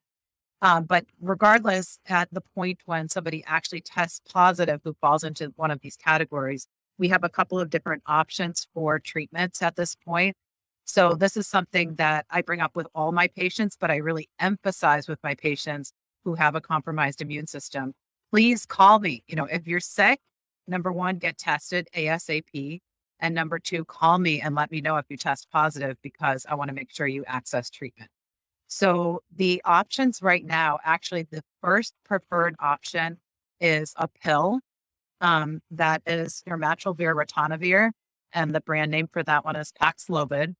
Um, 0.60 0.84
but 0.84 1.06
regardless, 1.20 1.98
at 2.06 2.28
the 2.32 2.40
point 2.40 2.80
when 2.84 3.08
somebody 3.08 3.42
actually 3.46 3.80
tests 3.80 4.20
positive 4.32 4.80
who 4.84 4.94
falls 5.00 5.24
into 5.24 5.52
one 5.56 5.70
of 5.70 5.80
these 5.80 5.96
categories, 5.96 6.66
we 6.98 7.08
have 7.08 7.24
a 7.24 7.28
couple 7.28 7.58
of 7.58 7.70
different 7.70 8.02
options 8.06 8.66
for 8.74 8.98
treatments 8.98 9.62
at 9.62 9.76
this 9.76 9.94
point. 9.94 10.36
So, 10.84 11.14
this 11.14 11.36
is 11.36 11.46
something 11.46 11.94
that 11.96 12.26
I 12.28 12.42
bring 12.42 12.60
up 12.60 12.76
with 12.76 12.86
all 12.94 13.12
my 13.12 13.28
patients, 13.28 13.76
but 13.80 13.90
I 13.90 13.96
really 13.96 14.28
emphasize 14.38 15.08
with 15.08 15.18
my 15.22 15.34
patients 15.34 15.92
who 16.24 16.34
have 16.34 16.54
a 16.54 16.60
compromised 16.60 17.20
immune 17.20 17.46
system. 17.46 17.94
Please 18.32 18.64
call 18.64 18.98
me. 18.98 19.22
You 19.28 19.36
know, 19.36 19.44
if 19.44 19.66
you're 19.66 19.78
sick, 19.78 20.18
number 20.66 20.90
one, 20.90 21.18
get 21.18 21.36
tested 21.36 21.86
ASAP. 21.94 22.80
And 23.20 23.34
number 23.34 23.58
two, 23.58 23.84
call 23.84 24.18
me 24.18 24.40
and 24.40 24.54
let 24.54 24.70
me 24.70 24.80
know 24.80 24.96
if 24.96 25.04
you 25.10 25.18
test 25.18 25.50
positive 25.52 25.98
because 26.02 26.46
I 26.48 26.54
want 26.54 26.68
to 26.68 26.74
make 26.74 26.90
sure 26.90 27.06
you 27.06 27.24
access 27.26 27.68
treatment. 27.68 28.10
So, 28.68 29.20
the 29.30 29.60
options 29.66 30.22
right 30.22 30.42
now, 30.42 30.78
actually, 30.82 31.24
the 31.24 31.42
first 31.60 31.92
preferred 32.06 32.56
option 32.58 33.18
is 33.60 33.92
a 33.96 34.08
pill 34.08 34.60
um, 35.20 35.60
that 35.70 36.00
is 36.06 36.42
nirmatrelvir 36.48 37.14
ritonavir, 37.14 37.90
and 38.32 38.54
the 38.54 38.62
brand 38.62 38.90
name 38.90 39.08
for 39.08 39.22
that 39.24 39.44
one 39.44 39.56
is 39.56 39.74
Paxlovid. 39.78 40.54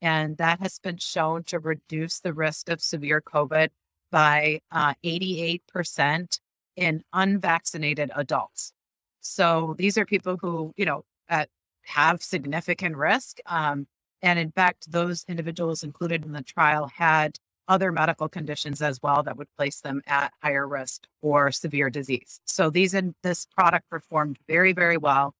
And 0.00 0.38
that 0.38 0.58
has 0.58 0.80
been 0.80 0.98
shown 0.98 1.44
to 1.44 1.60
reduce 1.60 2.18
the 2.18 2.34
risk 2.34 2.68
of 2.68 2.82
severe 2.82 3.22
COVID 3.22 3.68
by 4.10 4.60
uh, 4.72 4.94
88% 5.04 6.40
in 6.76 7.02
unvaccinated 7.12 8.10
adults. 8.14 8.72
So 9.20 9.74
these 9.78 9.96
are 9.98 10.04
people 10.04 10.38
who, 10.40 10.72
you 10.76 10.84
know, 10.84 11.04
uh, 11.28 11.46
have 11.84 12.22
significant 12.22 12.96
risk. 12.96 13.38
Um, 13.46 13.86
and 14.20 14.38
in 14.38 14.52
fact, 14.52 14.90
those 14.90 15.24
individuals 15.28 15.82
included 15.82 16.24
in 16.24 16.32
the 16.32 16.42
trial 16.42 16.88
had 16.96 17.38
other 17.68 17.92
medical 17.92 18.28
conditions 18.28 18.82
as 18.82 19.00
well 19.02 19.22
that 19.22 19.36
would 19.36 19.48
place 19.56 19.80
them 19.80 20.02
at 20.06 20.32
higher 20.42 20.66
risk 20.66 21.06
for 21.20 21.50
severe 21.52 21.90
disease. 21.90 22.40
So 22.44 22.70
these 22.70 22.94
in 22.94 23.14
this 23.22 23.46
product 23.46 23.88
performed 23.88 24.38
very, 24.48 24.72
very 24.72 24.96
well. 24.96 25.34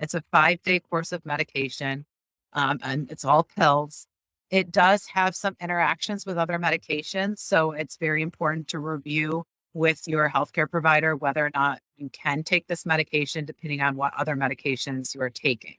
It's 0.00 0.14
a 0.14 0.22
five 0.32 0.62
day 0.62 0.80
course 0.80 1.12
of 1.12 1.24
medication, 1.24 2.06
um, 2.52 2.78
and 2.82 3.10
it's 3.10 3.24
all 3.24 3.44
pills. 3.44 4.06
It 4.50 4.70
does 4.70 5.06
have 5.08 5.34
some 5.34 5.56
interactions 5.60 6.24
with 6.24 6.38
other 6.38 6.58
medications, 6.58 7.38
so 7.38 7.72
it's 7.72 7.96
very 7.96 8.22
important 8.22 8.68
to 8.68 8.78
review 8.78 9.44
with 9.76 10.08
your 10.08 10.30
healthcare 10.30 10.68
provider 10.68 11.14
whether 11.14 11.44
or 11.44 11.50
not 11.54 11.80
you 11.98 12.08
can 12.08 12.42
take 12.42 12.66
this 12.66 12.86
medication, 12.86 13.44
depending 13.44 13.82
on 13.82 13.94
what 13.94 14.12
other 14.16 14.34
medications 14.34 15.14
you 15.14 15.20
are 15.20 15.30
taking. 15.30 15.76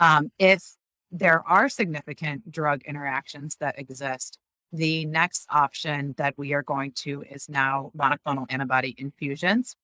Um, 0.00 0.32
if 0.40 0.74
there 1.12 1.42
are 1.46 1.68
significant 1.68 2.50
drug 2.50 2.82
interactions 2.82 3.56
that 3.60 3.78
exist, 3.78 4.38
the 4.72 5.04
next 5.04 5.46
option 5.50 6.14
that 6.18 6.34
we 6.36 6.52
are 6.52 6.64
going 6.64 6.92
to 6.96 7.22
is 7.30 7.48
now 7.48 7.92
monoclonal 7.96 8.46
antibody 8.50 8.96
infusions. 8.98 9.76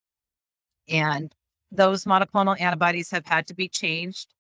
And 0.89 1.33
those 1.71 2.05
monoclonal 2.05 2.61
antibodies 2.61 3.13
have 3.13 3.27
had 3.27 3.47
to 3.47 3.55
be 3.55 3.69
changed 3.69 4.35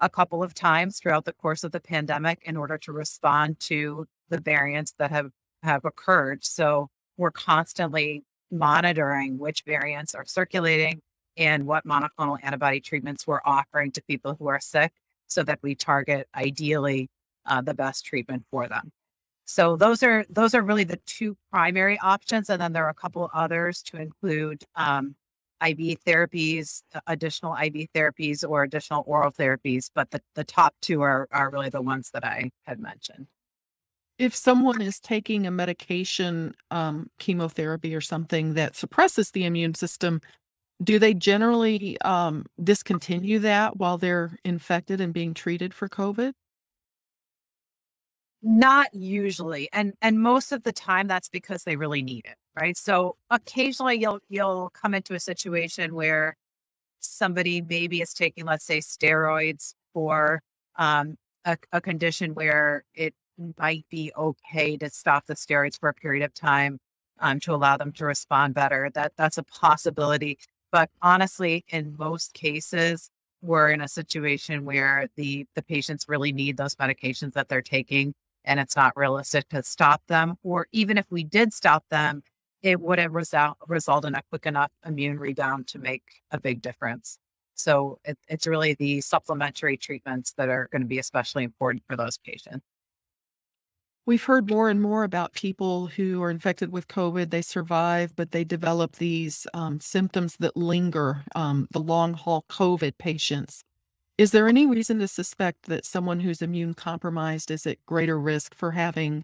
a 0.00 0.08
couple 0.08 0.42
of 0.42 0.54
times 0.54 0.98
throughout 0.98 1.24
the 1.24 1.34
course 1.34 1.62
of 1.62 1.70
the 1.70 1.80
pandemic 1.80 2.40
in 2.44 2.56
order 2.56 2.78
to 2.78 2.90
respond 2.90 3.60
to 3.60 4.06
the 4.28 4.40
variants 4.40 4.92
that 4.98 5.12
have, 5.12 5.30
have 5.62 5.84
occurred. 5.84 6.42
So 6.42 6.88
we're 7.16 7.30
constantly 7.30 8.24
monitoring 8.50 9.38
which 9.38 9.62
variants 9.66 10.14
are 10.14 10.24
circulating 10.24 11.00
and 11.36 11.66
what 11.66 11.86
monoclonal 11.86 12.38
antibody 12.42 12.80
treatments 12.80 13.26
we're 13.26 13.40
offering 13.44 13.92
to 13.92 14.02
people 14.02 14.36
who 14.38 14.48
are 14.48 14.60
sick 14.60 14.92
so 15.26 15.42
that 15.42 15.60
we 15.62 15.74
target 15.74 16.28
ideally 16.34 17.08
uh, 17.46 17.60
the 17.60 17.74
best 17.74 18.04
treatment 18.04 18.44
for 18.50 18.68
them. 18.68 18.92
So 19.44 19.76
those 19.76 20.02
are 20.02 20.24
those 20.30 20.54
are 20.54 20.62
really 20.62 20.84
the 20.84 21.00
two 21.06 21.36
primary 21.50 21.98
options, 21.98 22.48
and 22.50 22.60
then 22.60 22.72
there 22.72 22.86
are 22.86 22.90
a 22.90 22.94
couple 22.94 23.28
others 23.34 23.82
to 23.84 23.96
include 23.96 24.62
um, 24.76 25.16
IV 25.60 26.04
therapies, 26.06 26.82
additional 27.06 27.56
IV 27.56 27.88
therapies, 27.94 28.48
or 28.48 28.62
additional 28.62 29.02
oral 29.06 29.32
therapies. 29.32 29.90
But 29.92 30.12
the, 30.12 30.22
the 30.36 30.44
top 30.44 30.74
two 30.80 31.00
are 31.00 31.26
are 31.32 31.50
really 31.50 31.68
the 31.68 31.82
ones 31.82 32.10
that 32.12 32.24
I 32.24 32.50
had 32.64 32.78
mentioned. 32.78 33.26
If 34.20 34.36
someone 34.36 34.82
is 34.82 35.00
taking 35.00 35.46
a 35.46 35.50
medication, 35.50 36.54
um, 36.70 37.08
chemotherapy 37.18 37.94
or 37.94 38.02
something 38.02 38.52
that 38.52 38.76
suppresses 38.76 39.30
the 39.30 39.46
immune 39.46 39.72
system, 39.72 40.20
do 40.84 40.98
they 40.98 41.14
generally 41.14 41.98
um, 42.02 42.44
discontinue 42.62 43.38
that 43.38 43.78
while 43.78 43.96
they're 43.96 44.36
infected 44.44 45.00
and 45.00 45.14
being 45.14 45.32
treated 45.32 45.72
for 45.72 45.88
COVID? 45.88 46.32
Not 48.42 48.94
usually. 48.94 49.70
And 49.72 49.94
and 50.02 50.20
most 50.20 50.52
of 50.52 50.64
the 50.64 50.72
time 50.72 51.06
that's 51.06 51.30
because 51.30 51.64
they 51.64 51.76
really 51.76 52.02
need 52.02 52.26
it, 52.26 52.36
right? 52.60 52.76
So 52.76 53.16
occasionally 53.30 53.98
you'll 53.98 54.20
you'll 54.28 54.68
come 54.74 54.92
into 54.92 55.14
a 55.14 55.20
situation 55.20 55.94
where 55.94 56.36
somebody 56.98 57.62
maybe 57.62 58.02
is 58.02 58.12
taking, 58.12 58.44
let's 58.44 58.66
say, 58.66 58.80
steroids 58.80 59.72
for 59.94 60.42
um, 60.76 61.16
a, 61.46 61.56
a 61.72 61.80
condition 61.80 62.34
where 62.34 62.84
it 62.94 63.14
might 63.58 63.86
be 63.90 64.12
okay 64.16 64.76
to 64.76 64.90
stop 64.90 65.26
the 65.26 65.34
steroids 65.34 65.78
for 65.78 65.88
a 65.88 65.94
period 65.94 66.24
of 66.24 66.34
time 66.34 66.78
um, 67.20 67.40
to 67.40 67.54
allow 67.54 67.76
them 67.76 67.92
to 67.92 68.04
respond 68.04 68.54
better. 68.54 68.90
That 68.94 69.12
that's 69.16 69.38
a 69.38 69.42
possibility. 69.42 70.38
But 70.72 70.90
honestly, 71.02 71.64
in 71.68 71.96
most 71.98 72.34
cases, 72.34 73.10
we're 73.42 73.70
in 73.70 73.80
a 73.80 73.88
situation 73.88 74.64
where 74.64 75.08
the 75.16 75.46
the 75.54 75.62
patients 75.62 76.06
really 76.08 76.32
need 76.32 76.56
those 76.56 76.76
medications 76.76 77.32
that 77.34 77.48
they're 77.48 77.62
taking 77.62 78.14
and 78.44 78.60
it's 78.60 78.76
not 78.76 78.96
realistic 78.96 79.48
to 79.50 79.62
stop 79.62 80.02
them. 80.08 80.36
Or 80.42 80.66
even 80.72 80.98
if 80.98 81.06
we 81.10 81.24
did 81.24 81.52
stop 81.52 81.84
them, 81.90 82.22
it 82.62 82.80
wouldn't 82.80 83.12
result, 83.12 83.56
result 83.68 84.04
in 84.04 84.14
a 84.14 84.22
quick 84.30 84.46
enough 84.46 84.70
immune 84.86 85.18
rebound 85.18 85.66
to 85.68 85.78
make 85.78 86.02
a 86.30 86.40
big 86.40 86.62
difference. 86.62 87.18
So 87.54 87.98
it, 88.04 88.18
it's 88.28 88.46
really 88.46 88.74
the 88.74 89.00
supplementary 89.02 89.76
treatments 89.76 90.32
that 90.36 90.48
are 90.48 90.68
going 90.72 90.82
to 90.82 90.88
be 90.88 90.98
especially 90.98 91.44
important 91.44 91.82
for 91.86 91.96
those 91.96 92.18
patients. 92.18 92.64
We've 94.06 94.24
heard 94.24 94.48
more 94.48 94.70
and 94.70 94.80
more 94.80 95.04
about 95.04 95.34
people 95.34 95.86
who 95.86 96.22
are 96.22 96.30
infected 96.30 96.72
with 96.72 96.88
COVID. 96.88 97.30
They 97.30 97.42
survive, 97.42 98.16
but 98.16 98.32
they 98.32 98.44
develop 98.44 98.96
these 98.96 99.46
um, 99.52 99.78
symptoms 99.80 100.36
that 100.40 100.56
linger, 100.56 101.24
um, 101.34 101.68
the 101.70 101.80
long 101.80 102.14
haul 102.14 102.44
COVID 102.48 102.98
patients. 102.98 103.62
Is 104.16 104.32
there 104.32 104.48
any 104.48 104.66
reason 104.66 104.98
to 104.98 105.08
suspect 105.08 105.66
that 105.66 105.84
someone 105.84 106.20
who's 106.20 106.42
immune 106.42 106.74
compromised 106.74 107.50
is 107.50 107.66
at 107.66 107.84
greater 107.86 108.18
risk 108.18 108.54
for 108.54 108.72
having 108.72 109.22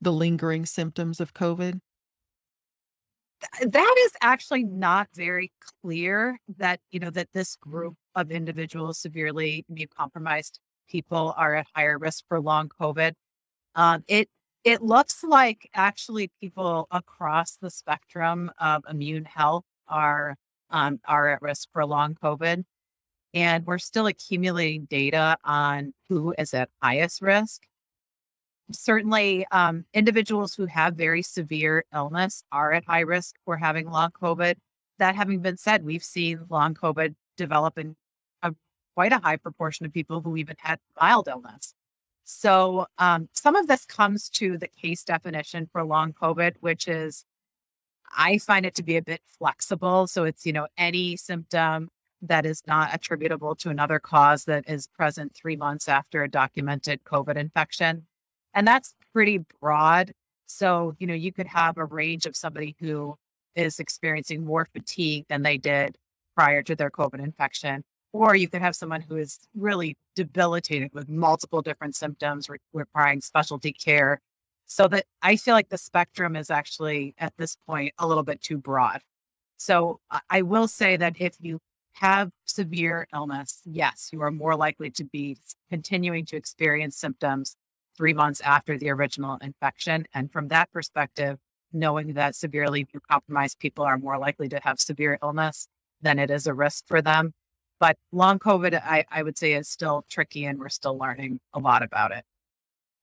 the 0.00 0.12
lingering 0.12 0.66
symptoms 0.66 1.20
of 1.20 1.34
COVID? 1.34 1.80
that 3.60 3.94
is 4.00 4.12
actually 4.20 4.64
not 4.64 5.08
very 5.14 5.52
clear 5.82 6.38
that 6.56 6.80
you 6.90 6.98
know 6.98 7.10
that 7.10 7.28
this 7.32 7.56
group 7.56 7.94
of 8.14 8.30
individuals 8.30 8.98
severely 8.98 9.64
immune 9.68 9.88
compromised 9.96 10.58
people 10.88 11.34
are 11.36 11.54
at 11.54 11.66
higher 11.74 11.98
risk 11.98 12.24
for 12.28 12.40
long 12.40 12.68
covid 12.80 13.12
um, 13.74 14.04
it 14.08 14.28
it 14.64 14.82
looks 14.82 15.22
like 15.24 15.70
actually 15.74 16.30
people 16.40 16.86
across 16.90 17.56
the 17.56 17.70
spectrum 17.70 18.50
of 18.58 18.84
immune 18.90 19.24
health 19.24 19.64
are 19.86 20.36
um, 20.70 21.00
are 21.06 21.28
at 21.28 21.42
risk 21.42 21.68
for 21.72 21.84
long 21.86 22.14
covid 22.14 22.64
and 23.34 23.66
we're 23.66 23.78
still 23.78 24.06
accumulating 24.06 24.86
data 24.86 25.36
on 25.44 25.92
who 26.08 26.34
is 26.38 26.54
at 26.54 26.70
highest 26.82 27.22
risk 27.22 27.62
certainly 28.72 29.46
um, 29.50 29.84
individuals 29.94 30.54
who 30.54 30.66
have 30.66 30.94
very 30.94 31.22
severe 31.22 31.84
illness 31.94 32.42
are 32.52 32.72
at 32.72 32.84
high 32.84 33.00
risk 33.00 33.36
for 33.44 33.56
having 33.56 33.90
long 33.90 34.10
COVID. 34.10 34.56
That 34.98 35.14
having 35.14 35.40
been 35.40 35.56
said, 35.56 35.84
we've 35.84 36.02
seen 36.02 36.40
long 36.48 36.74
COVID 36.74 37.14
develop 37.36 37.78
in 37.78 37.96
a, 38.42 38.52
quite 38.94 39.12
a 39.12 39.18
high 39.18 39.36
proportion 39.36 39.86
of 39.86 39.92
people 39.92 40.20
who 40.20 40.36
even 40.36 40.56
had 40.58 40.80
mild 41.00 41.28
illness. 41.28 41.74
So 42.30 42.84
um, 42.98 43.30
some 43.32 43.56
of 43.56 43.68
this 43.68 43.86
comes 43.86 44.28
to 44.30 44.58
the 44.58 44.68
case 44.68 45.02
definition 45.02 45.66
for 45.72 45.82
long 45.82 46.12
COVID, 46.12 46.56
which 46.60 46.86
is 46.86 47.24
I 48.14 48.36
find 48.36 48.66
it 48.66 48.74
to 48.74 48.82
be 48.82 48.98
a 48.98 49.02
bit 49.02 49.22
flexible. 49.26 50.06
So 50.06 50.24
it's, 50.24 50.44
you 50.44 50.52
know, 50.52 50.66
any 50.76 51.16
symptom 51.16 51.88
that 52.20 52.44
is 52.44 52.62
not 52.66 52.94
attributable 52.94 53.54
to 53.56 53.70
another 53.70 53.98
cause 53.98 54.44
that 54.44 54.68
is 54.68 54.88
present 54.88 55.34
three 55.34 55.56
months 55.56 55.88
after 55.88 56.22
a 56.22 56.28
documented 56.28 57.02
COVID 57.02 57.36
infection. 57.36 58.06
And 58.52 58.68
that's 58.68 58.94
pretty 59.14 59.46
broad. 59.62 60.12
So, 60.44 60.96
you 60.98 61.06
know, 61.06 61.14
you 61.14 61.32
could 61.32 61.46
have 61.46 61.78
a 61.78 61.84
range 61.86 62.26
of 62.26 62.36
somebody 62.36 62.76
who 62.78 63.16
is 63.54 63.80
experiencing 63.80 64.44
more 64.44 64.68
fatigue 64.70 65.24
than 65.30 65.44
they 65.44 65.56
did 65.56 65.96
prior 66.36 66.62
to 66.64 66.76
their 66.76 66.90
COVID 66.90 67.24
infection. 67.24 67.84
Or 68.12 68.34
you 68.34 68.48
could 68.48 68.62
have 68.62 68.74
someone 68.74 69.02
who 69.02 69.16
is 69.16 69.38
really 69.54 69.96
debilitated 70.16 70.92
with 70.94 71.08
multiple 71.08 71.62
different 71.62 71.94
symptoms 71.94 72.48
re- 72.48 72.58
requiring 72.72 73.20
specialty 73.20 73.72
care. 73.72 74.20
So 74.66 74.86
that 74.88 75.06
I 75.22 75.36
feel 75.36 75.54
like 75.54 75.70
the 75.70 75.78
spectrum 75.78 76.36
is 76.36 76.50
actually 76.50 77.14
at 77.18 77.32
this 77.38 77.56
point 77.66 77.94
a 77.98 78.06
little 78.06 78.22
bit 78.22 78.42
too 78.42 78.58
broad. 78.58 79.00
So 79.56 80.00
I 80.28 80.42
will 80.42 80.68
say 80.68 80.96
that 80.96 81.20
if 81.20 81.36
you 81.40 81.60
have 81.94 82.30
severe 82.44 83.08
illness, 83.12 83.62
yes, 83.64 84.10
you 84.12 84.22
are 84.22 84.30
more 84.30 84.54
likely 84.56 84.90
to 84.90 85.04
be 85.04 85.36
continuing 85.68 86.24
to 86.26 86.36
experience 86.36 86.96
symptoms 86.96 87.56
three 87.96 88.14
months 88.14 88.40
after 88.42 88.78
the 88.78 88.90
original 88.90 89.36
infection. 89.42 90.06
And 90.14 90.30
from 90.30 90.48
that 90.48 90.70
perspective, 90.70 91.38
knowing 91.72 92.12
that 92.14 92.36
severely 92.36 92.86
compromised 93.10 93.58
people 93.58 93.84
are 93.84 93.98
more 93.98 94.18
likely 94.18 94.48
to 94.48 94.60
have 94.62 94.80
severe 94.80 95.18
illness, 95.22 95.66
then 96.00 96.18
it 96.18 96.30
is 96.30 96.46
a 96.46 96.54
risk 96.54 96.86
for 96.86 97.02
them. 97.02 97.34
But 97.80 97.96
long 98.12 98.38
COVID, 98.38 98.80
I, 98.82 99.04
I 99.10 99.22
would 99.22 99.38
say, 99.38 99.52
is 99.54 99.68
still 99.68 100.04
tricky 100.08 100.44
and 100.44 100.58
we're 100.58 100.68
still 100.68 100.98
learning 100.98 101.40
a 101.54 101.58
lot 101.58 101.82
about 101.82 102.12
it. 102.12 102.24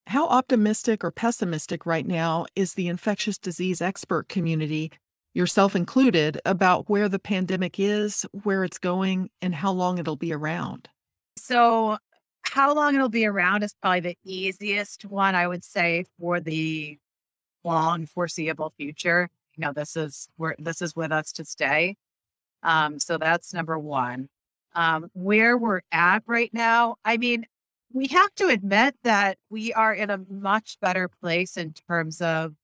How 0.08 0.28
optimistic 0.28 1.04
or 1.04 1.12
pessimistic 1.12 1.86
right 1.86 2.06
now 2.06 2.46
is 2.56 2.74
the 2.74 2.88
infectious 2.88 3.38
disease 3.38 3.82
expert 3.82 4.30
community, 4.30 4.92
yourself 5.34 5.76
included, 5.76 6.40
about 6.46 6.90
where 6.90 7.10
the 7.10 7.20
pandemic 7.20 7.80
is, 7.80 8.26
where 8.44 8.64
it's 8.64 8.78
going, 8.78 9.30
and 9.42 9.56
how 9.56 9.72
long 9.72 9.98
it'll 9.98 10.16
be 10.16 10.32
around? 10.32 10.90
So, 11.38 11.98
how 12.44 12.76
long 12.76 12.94
it'll 12.94 13.10
be 13.10 13.26
around 13.26 13.64
is 13.64 13.74
probably 13.82 14.02
the 14.02 14.18
easiest 14.24 15.06
one, 15.06 15.34
I 15.34 15.48
would 15.48 15.64
say, 15.64 16.06
for 16.20 16.40
the 16.40 17.00
long 17.64 18.06
foreseeable 18.06 18.74
future. 18.78 19.30
You 19.58 19.62
know, 19.66 19.74
this 19.74 19.98
is 19.98 20.30
where 20.38 20.56
this 20.60 20.82
is 20.82 20.96
with 20.96 21.12
us 21.12 21.32
to 21.34 21.46
stay. 21.46 21.98
Um, 22.62 23.00
so 23.00 23.18
that's 23.18 23.54
number 23.54 23.78
one. 23.78 24.30
Um, 24.76 25.10
where 25.14 25.58
we're 25.58 25.82
at 25.92 26.24
right 26.28 26.54
now, 26.54 26.98
I 27.06 27.18
mean, 27.18 27.46
we 27.94 28.08
have 28.08 28.36
to 28.36 28.48
admit 28.48 28.96
that 29.04 29.38
we 29.50 29.74
are 29.74 29.94
in 29.94 30.10
a 30.10 30.20
much 30.30 30.78
better 30.82 31.08
place 31.08 31.56
in 31.56 31.74
terms 31.74 32.22
of 32.22 32.56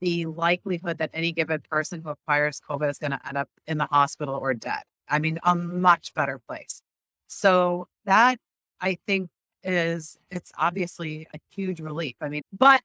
the 0.00 0.26
likelihood 0.26 0.98
that 0.98 1.10
any 1.14 1.32
given 1.32 1.62
person 1.70 2.02
who 2.02 2.10
acquires 2.10 2.60
COVID 2.68 2.90
is 2.90 2.98
going 2.98 3.12
to 3.12 3.26
end 3.26 3.38
up 3.38 3.48
in 3.66 3.78
the 3.78 3.86
hospital 3.86 4.34
or 4.34 4.52
dead. 4.52 4.82
I 5.08 5.18
mean, 5.18 5.38
a 5.42 5.54
much 5.54 6.12
better 6.14 6.38
place. 6.38 6.82
So 7.28 7.88
that 8.04 8.38
I 8.80 8.98
think 9.06 9.30
is 9.62 10.18
it's 10.30 10.52
obviously 10.58 11.26
a 11.32 11.38
huge 11.54 11.80
relief. 11.80 12.16
I 12.20 12.28
mean, 12.28 12.42
but 12.56 12.82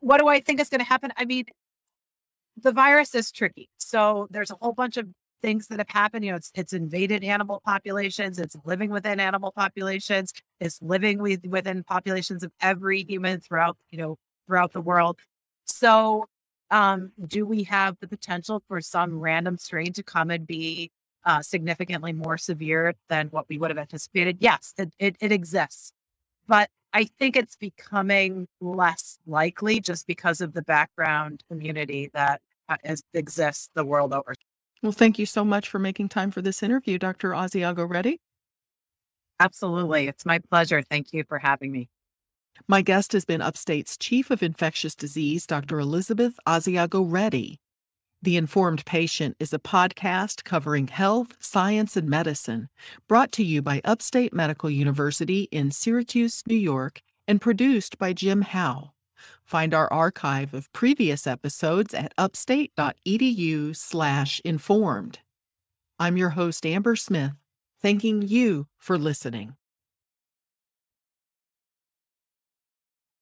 what 0.00 0.18
do 0.18 0.28
I 0.28 0.40
think 0.40 0.60
is 0.60 0.68
going 0.68 0.80
to 0.80 0.84
happen? 0.84 1.12
I 1.16 1.24
mean, 1.24 1.46
the 2.56 2.72
virus 2.72 3.14
is 3.14 3.32
tricky. 3.32 3.68
So 3.78 4.28
there's 4.30 4.50
a 4.50 4.56
whole 4.60 4.72
bunch 4.72 4.96
of 4.96 5.08
things 5.46 5.68
that 5.68 5.78
have 5.78 5.88
happened. 5.88 6.24
You 6.24 6.32
know, 6.32 6.36
it's 6.36 6.50
it's 6.54 6.72
invaded 6.72 7.22
animal 7.22 7.62
populations, 7.64 8.38
it's 8.38 8.56
living 8.64 8.90
within 8.90 9.20
animal 9.20 9.52
populations, 9.52 10.32
it's 10.60 10.78
living 10.82 11.18
with 11.18 11.46
within 11.46 11.84
populations 11.84 12.42
of 12.42 12.50
every 12.60 13.04
human 13.04 13.40
throughout, 13.40 13.76
you 13.90 13.98
know, 13.98 14.16
throughout 14.46 14.72
the 14.72 14.80
world. 14.80 15.18
So 15.64 16.26
um, 16.70 17.12
do 17.24 17.46
we 17.46 17.62
have 17.64 17.96
the 18.00 18.08
potential 18.08 18.62
for 18.66 18.80
some 18.80 19.20
random 19.20 19.56
strain 19.56 19.92
to 19.92 20.02
come 20.02 20.30
and 20.30 20.46
be 20.46 20.90
uh, 21.26 21.42
significantly 21.42 22.12
more 22.12 22.38
severe 22.38 22.94
than 23.08 23.28
what 23.28 23.46
we 23.48 23.58
would 23.58 23.70
have 23.70 23.78
anticipated. 23.78 24.38
Yes, 24.40 24.72
it, 24.78 24.92
it, 24.98 25.16
it 25.20 25.32
exists. 25.32 25.92
But 26.46 26.70
I 26.92 27.04
think 27.18 27.36
it's 27.36 27.56
becoming 27.56 28.46
less 28.60 29.18
likely 29.26 29.80
just 29.80 30.06
because 30.06 30.40
of 30.40 30.54
the 30.54 30.62
background 30.62 31.42
immunity 31.50 32.10
that 32.14 32.40
uh, 32.68 32.76
is, 32.84 33.02
exists 33.12 33.70
the 33.74 33.84
world 33.84 34.12
over. 34.12 34.34
Well, 34.82 34.92
thank 34.92 35.18
you 35.18 35.26
so 35.26 35.44
much 35.44 35.68
for 35.68 35.78
making 35.78 36.10
time 36.10 36.30
for 36.30 36.42
this 36.42 36.62
interview, 36.62 36.98
Dr. 36.98 37.30
Asiago 37.30 37.88
Reddy. 37.88 38.20
Absolutely. 39.40 40.08
It's 40.08 40.26
my 40.26 40.38
pleasure. 40.38 40.82
Thank 40.82 41.12
you 41.12 41.24
for 41.24 41.38
having 41.38 41.72
me. 41.72 41.88
My 42.66 42.82
guest 42.82 43.12
has 43.12 43.24
been 43.24 43.42
Upstate's 43.42 43.98
Chief 43.98 44.30
of 44.30 44.42
Infectious 44.42 44.94
Disease, 44.94 45.46
Dr. 45.46 45.78
Elizabeth 45.78 46.38
Asiago 46.46 47.04
Reddy. 47.06 47.60
The 48.22 48.38
Informed 48.38 48.84
Patient 48.86 49.36
is 49.38 49.52
a 49.52 49.58
podcast 49.58 50.42
covering 50.42 50.88
health, 50.88 51.36
science, 51.38 51.96
and 51.96 52.08
medicine, 52.08 52.68
brought 53.08 53.30
to 53.32 53.44
you 53.44 53.60
by 53.60 53.82
Upstate 53.84 54.32
Medical 54.32 54.70
University 54.70 55.48
in 55.52 55.70
Syracuse, 55.70 56.42
New 56.46 56.56
York, 56.56 57.02
and 57.28 57.40
produced 57.40 57.98
by 57.98 58.14
Jim 58.14 58.40
Howe. 58.40 58.92
Find 59.44 59.74
our 59.74 59.92
archive 59.92 60.54
of 60.54 60.72
previous 60.72 61.26
episodes 61.26 61.92
at 61.94 62.14
upstate.edu/informed. 62.18 65.18
I'm 65.98 66.16
your 66.16 66.30
host 66.30 66.64
Amber 66.66 66.96
Smith, 66.96 67.32
thanking 67.80 68.22
you 68.22 68.66
for 68.78 68.98
listening. 68.98 69.56